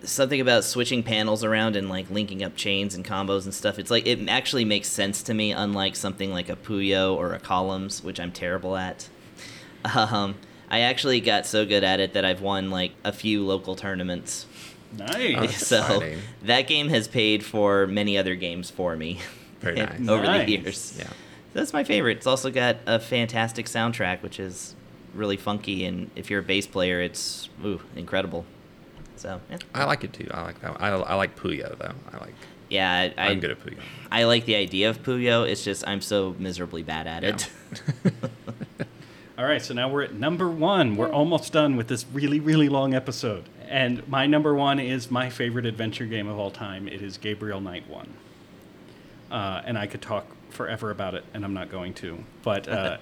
[0.05, 3.79] something about switching panels around and like linking up chains and combos and stuff.
[3.79, 7.39] It's like it actually makes sense to me, unlike something like a Puyo or a
[7.39, 9.09] Columns, which I'm terrible at.
[9.95, 10.35] Um,
[10.71, 14.45] I actually got so good at it that I've won like a few local tournaments.
[14.99, 15.37] Nice.
[15.39, 16.19] Oh, so exciting.
[16.43, 19.21] that game has paid for many other games for me.
[19.61, 20.09] Very nice.
[20.09, 20.47] over Nice.
[20.47, 20.97] the years.
[20.99, 21.07] Yeah.
[21.55, 22.18] That's my favorite.
[22.18, 24.74] It's also got a fantastic soundtrack, which is
[25.14, 28.44] really funky, and if you're a bass player, it's ooh incredible.
[29.16, 30.28] So yeah, I like it too.
[30.32, 30.72] I like that.
[30.72, 30.82] One.
[30.82, 31.94] I, I like Puyo though.
[32.12, 32.34] I like.
[32.68, 33.78] yeah, I, I, I'm good at Puyo.
[34.12, 35.49] I like the idea of Puyo.
[35.49, 37.51] It's just I'm so miserably bad at it.
[39.38, 40.96] All right, so now we're at number one.
[40.96, 43.44] We're almost done with this really, really long episode.
[43.68, 46.88] And my number one is my favorite adventure game of all time.
[46.88, 48.09] It is Gabriel Knight 1.
[49.30, 52.24] uh, and I could talk forever about it, and I'm not going to.
[52.42, 52.99] But uh,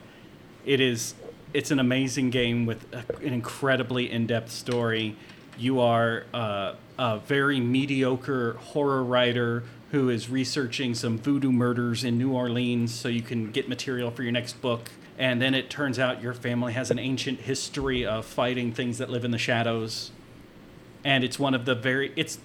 [0.65, 1.15] it is
[1.53, 5.17] it's an amazing game with a, an incredibly in-depth story.
[5.57, 12.19] You are uh, a very mediocre horror writer who is researching some voodoo murders in
[12.19, 14.91] New Orleans so you can get material for your next book.
[15.19, 19.09] And then it turns out your family has an ancient history of fighting things that
[19.09, 20.11] live in the shadows.
[21.05, 22.39] And it's one of the very it's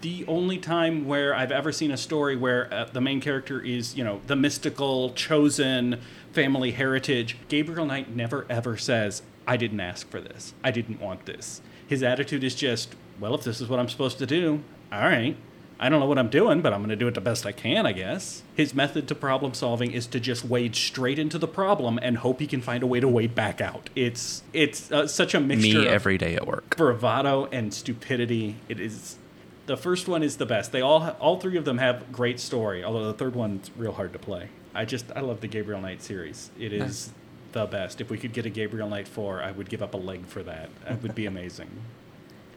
[0.00, 3.96] the only time where I've ever seen a story where uh, the main character is,
[3.96, 6.00] you know, the mystical, chosen
[6.32, 7.36] family heritage.
[7.48, 10.54] Gabriel Knight never ever says, I didn't ask for this.
[10.62, 11.60] I didn't want this.
[11.86, 15.36] His attitude is just, well, if this is what I'm supposed to do, all right.
[15.78, 17.52] I don't know what I'm doing, but I'm going to do it the best I
[17.52, 18.42] can, I guess.
[18.54, 22.40] His method to problem solving is to just wade straight into the problem and hope
[22.40, 23.90] he can find a way to wade back out.
[23.94, 26.76] It's it's uh, such a mixture Me every day at work.
[26.78, 28.56] bravado and stupidity.
[28.70, 29.18] It is
[29.66, 30.72] the first one is the best.
[30.72, 34.12] They all all three of them have great story, although the third one's real hard
[34.12, 34.48] to play.
[34.74, 36.50] I just I love the Gabriel Knight series.
[36.58, 37.10] It is Nice.
[37.52, 38.00] the best.
[38.00, 40.42] If we could get a Gabriel Knight 4, I would give up a leg for
[40.42, 40.68] that.
[40.84, 41.70] That would be amazing.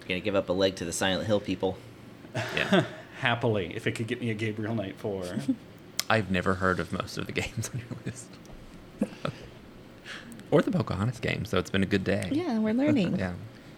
[0.07, 1.77] Gonna give up a leg to the Silent Hill people.
[2.55, 2.83] Yeah.
[3.19, 5.25] Happily, if it could get me a Gabriel Knight 4.
[6.09, 8.27] I've never heard of most of the games on your list.
[10.51, 12.29] or the Pocahontas game, so it's been a good day.
[12.31, 13.17] Yeah, we're learning.
[13.19, 13.33] yeah.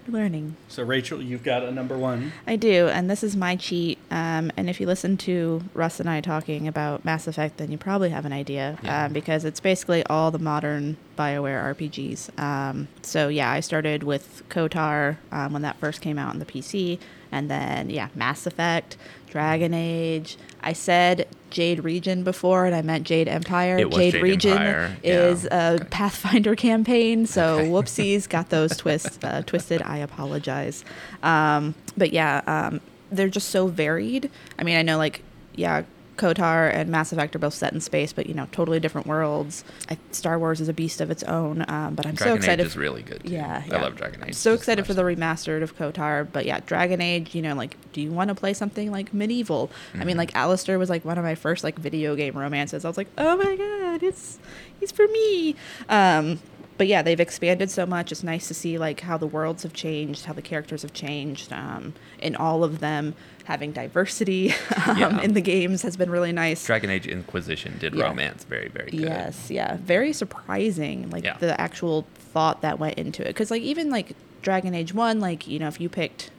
[0.08, 0.56] We're learning.
[0.68, 2.32] so Rachel, you've got a number 1.
[2.48, 4.00] I do, and this is my cheat.
[4.10, 7.78] Um, and if you listen to Russ and I talking about Mass Effect, then you
[7.78, 9.06] probably have an idea Yeah.
[9.06, 12.40] um, because it's basically all the modern BioWare RPGs.
[12.40, 16.46] Um, so yeah, I started with KOTOR um, when that first came out on the
[16.46, 16.98] PC,
[17.32, 18.98] and then yeah, Mass Effect,
[19.30, 20.38] Dragon Age.
[20.62, 23.78] I said Jade Region before, and I meant Jade Empire.
[23.78, 25.70] Jade, Jade Region Empire, is yeah.
[25.70, 25.84] a Okay.
[25.92, 27.68] Pathfinder campaign, so Okay.
[27.70, 29.82] whoopsies, got those twists uh, twisted.
[29.84, 30.84] I apologize.
[31.24, 32.82] Um, but yeah, um,
[33.12, 34.30] they're just so varied.
[34.58, 35.22] I mean, I know like
[35.56, 35.84] yeah,
[36.22, 39.64] KOTOR and Mass Effect are both set in space, but you know, totally different worlds.
[39.90, 41.66] I, Star Wars is a beast of its own.
[41.68, 42.62] Um, but I'm Dragon so excited.
[42.64, 43.24] Age is really good.
[43.24, 43.32] Too.
[43.34, 44.28] Yeah, I love Dragon Age.
[44.28, 47.34] I'm so excited for the remastered of KOTOR, but yeah, Dragon Age.
[47.34, 49.72] You know, like, do you want to play something like medieval?
[49.94, 50.08] I Mm-hmm.
[50.08, 52.86] mean, like, Alistair was like one of my first like video game romances.
[52.86, 54.38] I was like, oh my god, it's
[54.80, 55.56] he's for me.
[55.90, 56.40] Um,
[56.78, 58.12] but yeah, they've expanded so much.
[58.12, 61.52] It's nice to see like how the worlds have changed, how the characters have changed,
[61.54, 63.14] um, in all of them.
[63.52, 64.54] Having diversity
[64.88, 65.22] um, Yeah.
[65.22, 66.66] in the games has been really nice.
[66.66, 68.06] Dragon Age Inquisition did Yeah.
[68.06, 69.02] romance very, very good.
[69.02, 71.10] Yes, yeah, very surprising.
[71.10, 71.36] Like Yeah.
[71.38, 75.48] the actual thought that went into it, because like even like Dragon Age One, like
[75.50, 76.32] you know if you picked,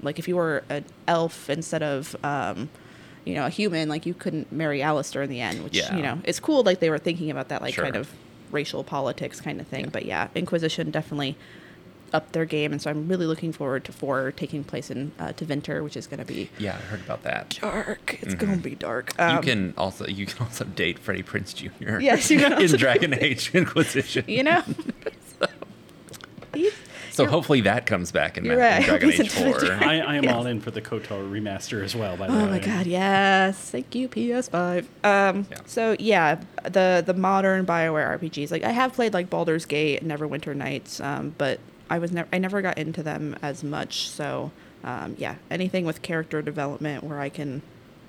[0.00, 2.68] like if you were an elf instead of, um,
[3.24, 6.20] you know, a human, like you couldn't marry Alistair in the end, which you know
[6.22, 6.62] it's cool.
[6.62, 7.82] Like they were thinking about that, like Sure.
[7.82, 8.12] kind of
[8.52, 9.88] racial politics kind of thing.
[9.90, 11.36] But yeah, Inquisition definitely
[12.12, 15.28] upped their game, and so I'm really looking forward to four taking place in uh,
[15.28, 17.58] Tevinter, which is going to be Yeah, I heard about that.
[17.60, 18.18] dark.
[18.22, 18.38] It's Mhm.
[18.38, 19.12] going to be dark.
[19.18, 22.00] you Um, can also you can also date Freddie Prinze Jr.
[22.00, 24.24] Yes, you can in Dragon Age Inquisition.
[24.26, 24.62] you know.
[27.12, 28.78] So you're- hopefully that comes back in, Ma- right.
[28.78, 29.64] in Dragon Age Four.
[29.72, 30.32] I, I am Yes.
[30.34, 32.42] all in for the KOTOR remaster as well, by the Oh way.
[32.44, 33.58] Oh my god, yes.
[33.70, 34.84] Thank you, PS5.
[35.04, 35.58] Um Yeah.
[35.66, 38.50] so yeah, the the modern BioWare RPGs.
[38.52, 41.58] Like I have played like Baldur's Gate and Neverwinter Nights, um, but
[41.90, 44.08] I was never I never got into them as much.
[44.08, 44.52] So
[44.84, 47.60] um, yeah, anything with character development where I can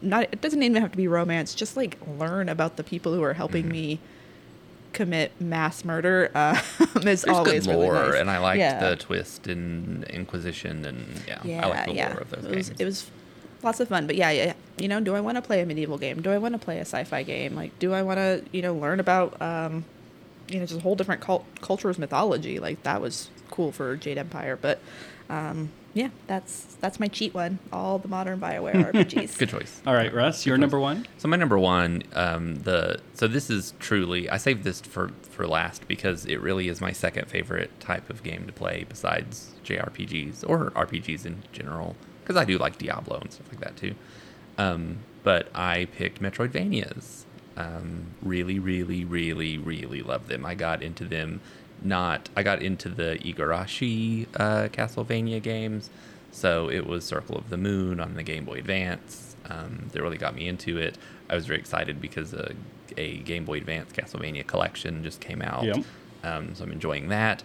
[0.02, 3.24] not it doesn't even have to be romance, just like learn about the people who
[3.24, 3.72] are helping Mhm.
[3.72, 4.00] me
[4.94, 6.56] commit mass murder um,
[7.08, 8.20] is There's always good lore, really nice.
[8.20, 8.90] and I liked Yeah.
[8.90, 12.10] the twist in Inquisition, and yeah, Yeah, I like the yeah.
[12.10, 12.82] lore of those it was, games.
[12.82, 13.10] It was
[13.64, 15.98] lots of fun, but yeah, yeah, you know, do I want to play a medieval
[15.98, 16.22] game?
[16.22, 17.56] Do I want to play a sci-fi game?
[17.56, 19.86] Like, do I want to, you know, learn about, um,
[20.50, 22.60] you know, just a whole different cult- culture's mythology?
[22.60, 24.80] Like that was cool for Jade Empire, but
[25.30, 27.60] um, yeah, that's that's my cheat one.
[27.72, 29.38] All the modern Bioware RPGs.
[29.38, 29.82] Good choice.
[29.86, 31.06] All right, Russ, your number one?
[31.18, 35.48] So my number one, um, the so this is truly I saved this for for
[35.48, 40.48] last because it really is my second favorite type of game to play besides JRPGs
[40.48, 43.96] or RPGs in general because I do like Diablo and stuff like that too.
[44.58, 47.26] Um, but I picked Metroidvanias.
[47.58, 50.46] Um, really, really, really, really love them.
[50.46, 51.42] I got into them.
[51.82, 55.90] Not I got into the Igarashi uh, Castlevania games.
[56.32, 59.36] So it was Circle of the Moon on the Game Boy Advance.
[59.50, 60.98] Um, that really got me into it.
[61.30, 62.54] I was very excited because a,
[62.98, 65.64] a Game Boy Advance Castlevania collection just came out.
[65.64, 65.84] Yep.
[66.24, 67.44] Um, so I'm enjoying that.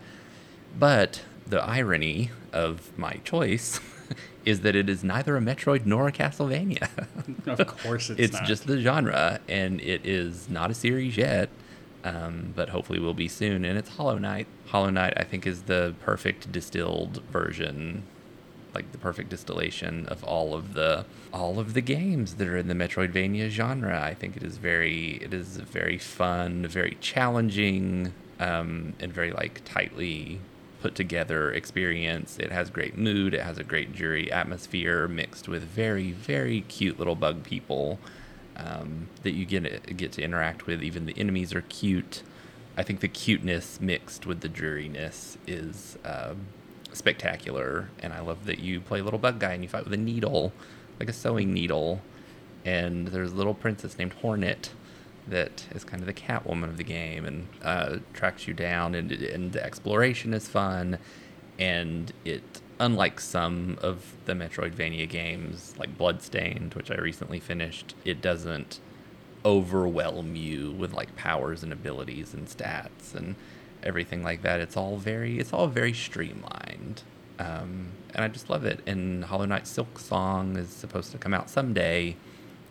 [0.78, 3.80] But the irony of my choice
[4.44, 6.88] is that it is neither a Metroid nor a Castlevania.
[7.46, 11.48] Of course it's it's just the genre, and it is not a series yet,
[12.04, 13.64] um, but hopefully will be soon.
[13.64, 14.46] And it's Hollow Knight.
[14.66, 18.04] Hollow Knight, I think, is the perfect distilled version
[18.76, 22.68] like the perfect distillation of all of the all of the games that are in
[22.68, 23.98] the Metroidvania genre.
[24.02, 29.62] I think it is very it is very fun, very challenging, um, and very like
[29.64, 30.40] tightly
[30.82, 32.38] put together experience.
[32.38, 33.32] It has great mood.
[33.32, 37.98] It has a great jury atmosphere mixed with very very cute little bug people
[38.56, 40.82] um, that you get get to interact with.
[40.82, 42.22] Even the enemies are cute.
[42.76, 46.46] I think the cuteness mixed with the dreariness is um,
[46.92, 49.92] spectacular, and I love that you play a little bug guy and you fight with
[49.94, 50.52] a needle,
[51.00, 52.02] like a sewing needle,
[52.64, 54.72] and there's a little princess named Hornet
[55.28, 59.10] that is kind of the Catwoman of the game and uh, tracks you down, and,
[59.10, 60.98] and the exploration is fun,
[61.58, 68.20] and it unlike some of the Metroidvania games like Bloodstained, which I recently finished, it
[68.20, 68.80] doesn't
[69.44, 73.36] overwhelm you with like powers and abilities and stats and
[73.82, 74.60] everything like that.
[74.60, 77.02] It's all very it's all very streamlined.
[77.38, 78.80] Um, and I just love it.
[78.86, 82.16] And Hollow Knight Silksong is supposed to come out someday,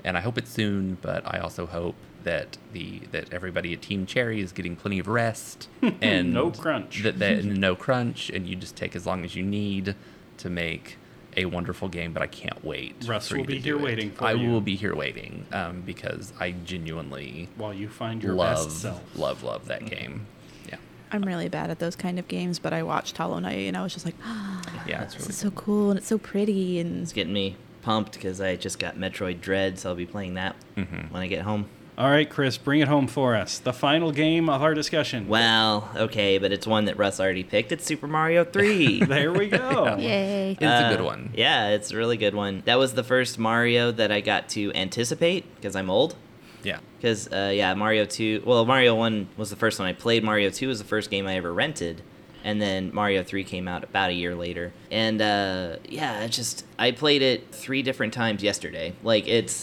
[0.04, 0.98] and I hope it's soon.
[1.02, 1.96] But I also hope
[2.26, 5.70] that the that everybody at Team Cherry is getting plenty of rest
[6.02, 7.02] and No crunch.
[7.04, 9.96] That, that no crunch, and you just take as long as you need
[10.40, 10.98] to make
[11.38, 12.12] a wonderful game.
[12.14, 12.96] But I can't wait.
[13.08, 13.82] Russ for you will be here it.
[13.82, 14.50] waiting for I you.
[14.52, 19.02] will be here waiting um, because I genuinely While you find your love best self.
[19.18, 20.26] love love that game.
[20.68, 20.78] Yeah,
[21.12, 23.84] I'm really bad at those kind of games, but I watched Hollow Knight and I
[23.84, 26.80] was just like, ah, yeah, it's this really is so cool and it's so pretty
[26.80, 30.34] and It's getting me pumped because I just got Metroid Dread, so I'll be playing
[30.34, 31.12] that Mhm.
[31.12, 31.68] when I get home.
[31.98, 33.58] All right, Chris, bring it home for us.
[33.58, 35.30] The final game of our discussion.
[35.30, 37.72] Well, okay, but it's one that Russ already picked.
[37.72, 39.06] It's Super Mario 3.
[39.06, 39.96] There we go.
[40.00, 40.52] yay.
[40.52, 41.30] It's a Uh, good one.
[41.34, 42.64] Yeah, it's a really good one.
[42.66, 46.16] That was the first Mario that I got to anticipate because I'm old.
[46.64, 46.80] Yeah.
[46.98, 48.44] Because uh, yeah, Mario Two.
[48.46, 50.22] Well, Mario One was the first one I played.
[50.22, 52.02] Mario Two was the first game I ever rented,
[52.44, 54.74] and then Mario Three came out about a year later.
[54.92, 58.94] And uh, yeah, it just I played it three different times yesterday.
[59.04, 59.54] Like it's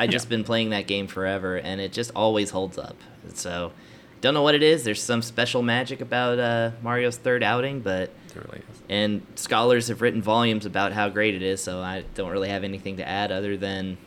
[0.00, 0.30] I just Yeah.
[0.30, 2.96] been playing that game forever, and it just always holds up.
[3.34, 3.72] So
[4.20, 4.82] don't know what it is.
[4.84, 10.20] There's some special magic about uh, Mario's third outing, but really and scholars have written
[10.22, 11.62] volumes about how great it is.
[11.62, 13.98] So I don't really have anything to add other than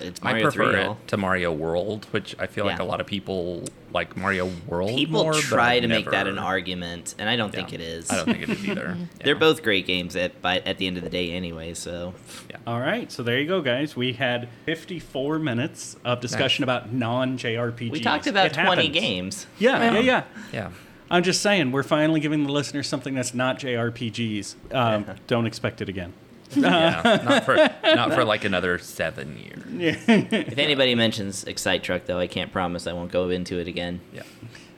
[0.00, 3.06] it's I prefer 3 it to Mario World, which I feel like a lot of
[3.06, 5.32] people like Mario World People more.
[5.32, 7.76] try I've to make that an argument, and I don't think Yeah.
[7.76, 8.10] it is.
[8.10, 8.96] I don't think it is either.
[9.24, 11.72] They're both great games at by, at the end of the day, anyway.
[11.74, 12.14] So
[12.50, 12.56] Yeah.
[12.66, 13.96] All right, so there you go, guys.
[13.96, 17.90] We had 54 minutes of discussion about non JRPGs.
[17.90, 18.92] we talked about It twenty happens.
[19.00, 19.46] games.
[19.58, 20.00] Yeah, yeah, Yeah.
[20.00, 20.22] yeah.
[20.52, 20.70] Yeah.
[21.10, 24.54] I'm just saying, we're finally giving the listeners something that's not JRPGs.
[24.74, 25.14] Um, Yeah.
[25.26, 26.12] Don't expect it again.
[26.56, 27.20] yeah.
[27.24, 29.62] Not for not for like another seven years.
[29.70, 29.96] Yeah.
[30.08, 34.00] If anybody mentions Excite Truck, though, I can't promise I won't go into it again.
[34.12, 34.22] Yeah.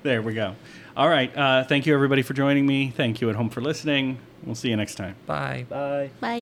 [0.03, 0.57] There we go.
[0.97, 1.35] All right.
[1.37, 2.93] Uh, thank you, everybody, for joining me.
[2.97, 4.19] Thank you at home for listening.
[4.45, 5.17] We'll see you next time.
[5.27, 5.67] Bye.
[5.69, 6.11] Bye.
[6.21, 6.39] Bye.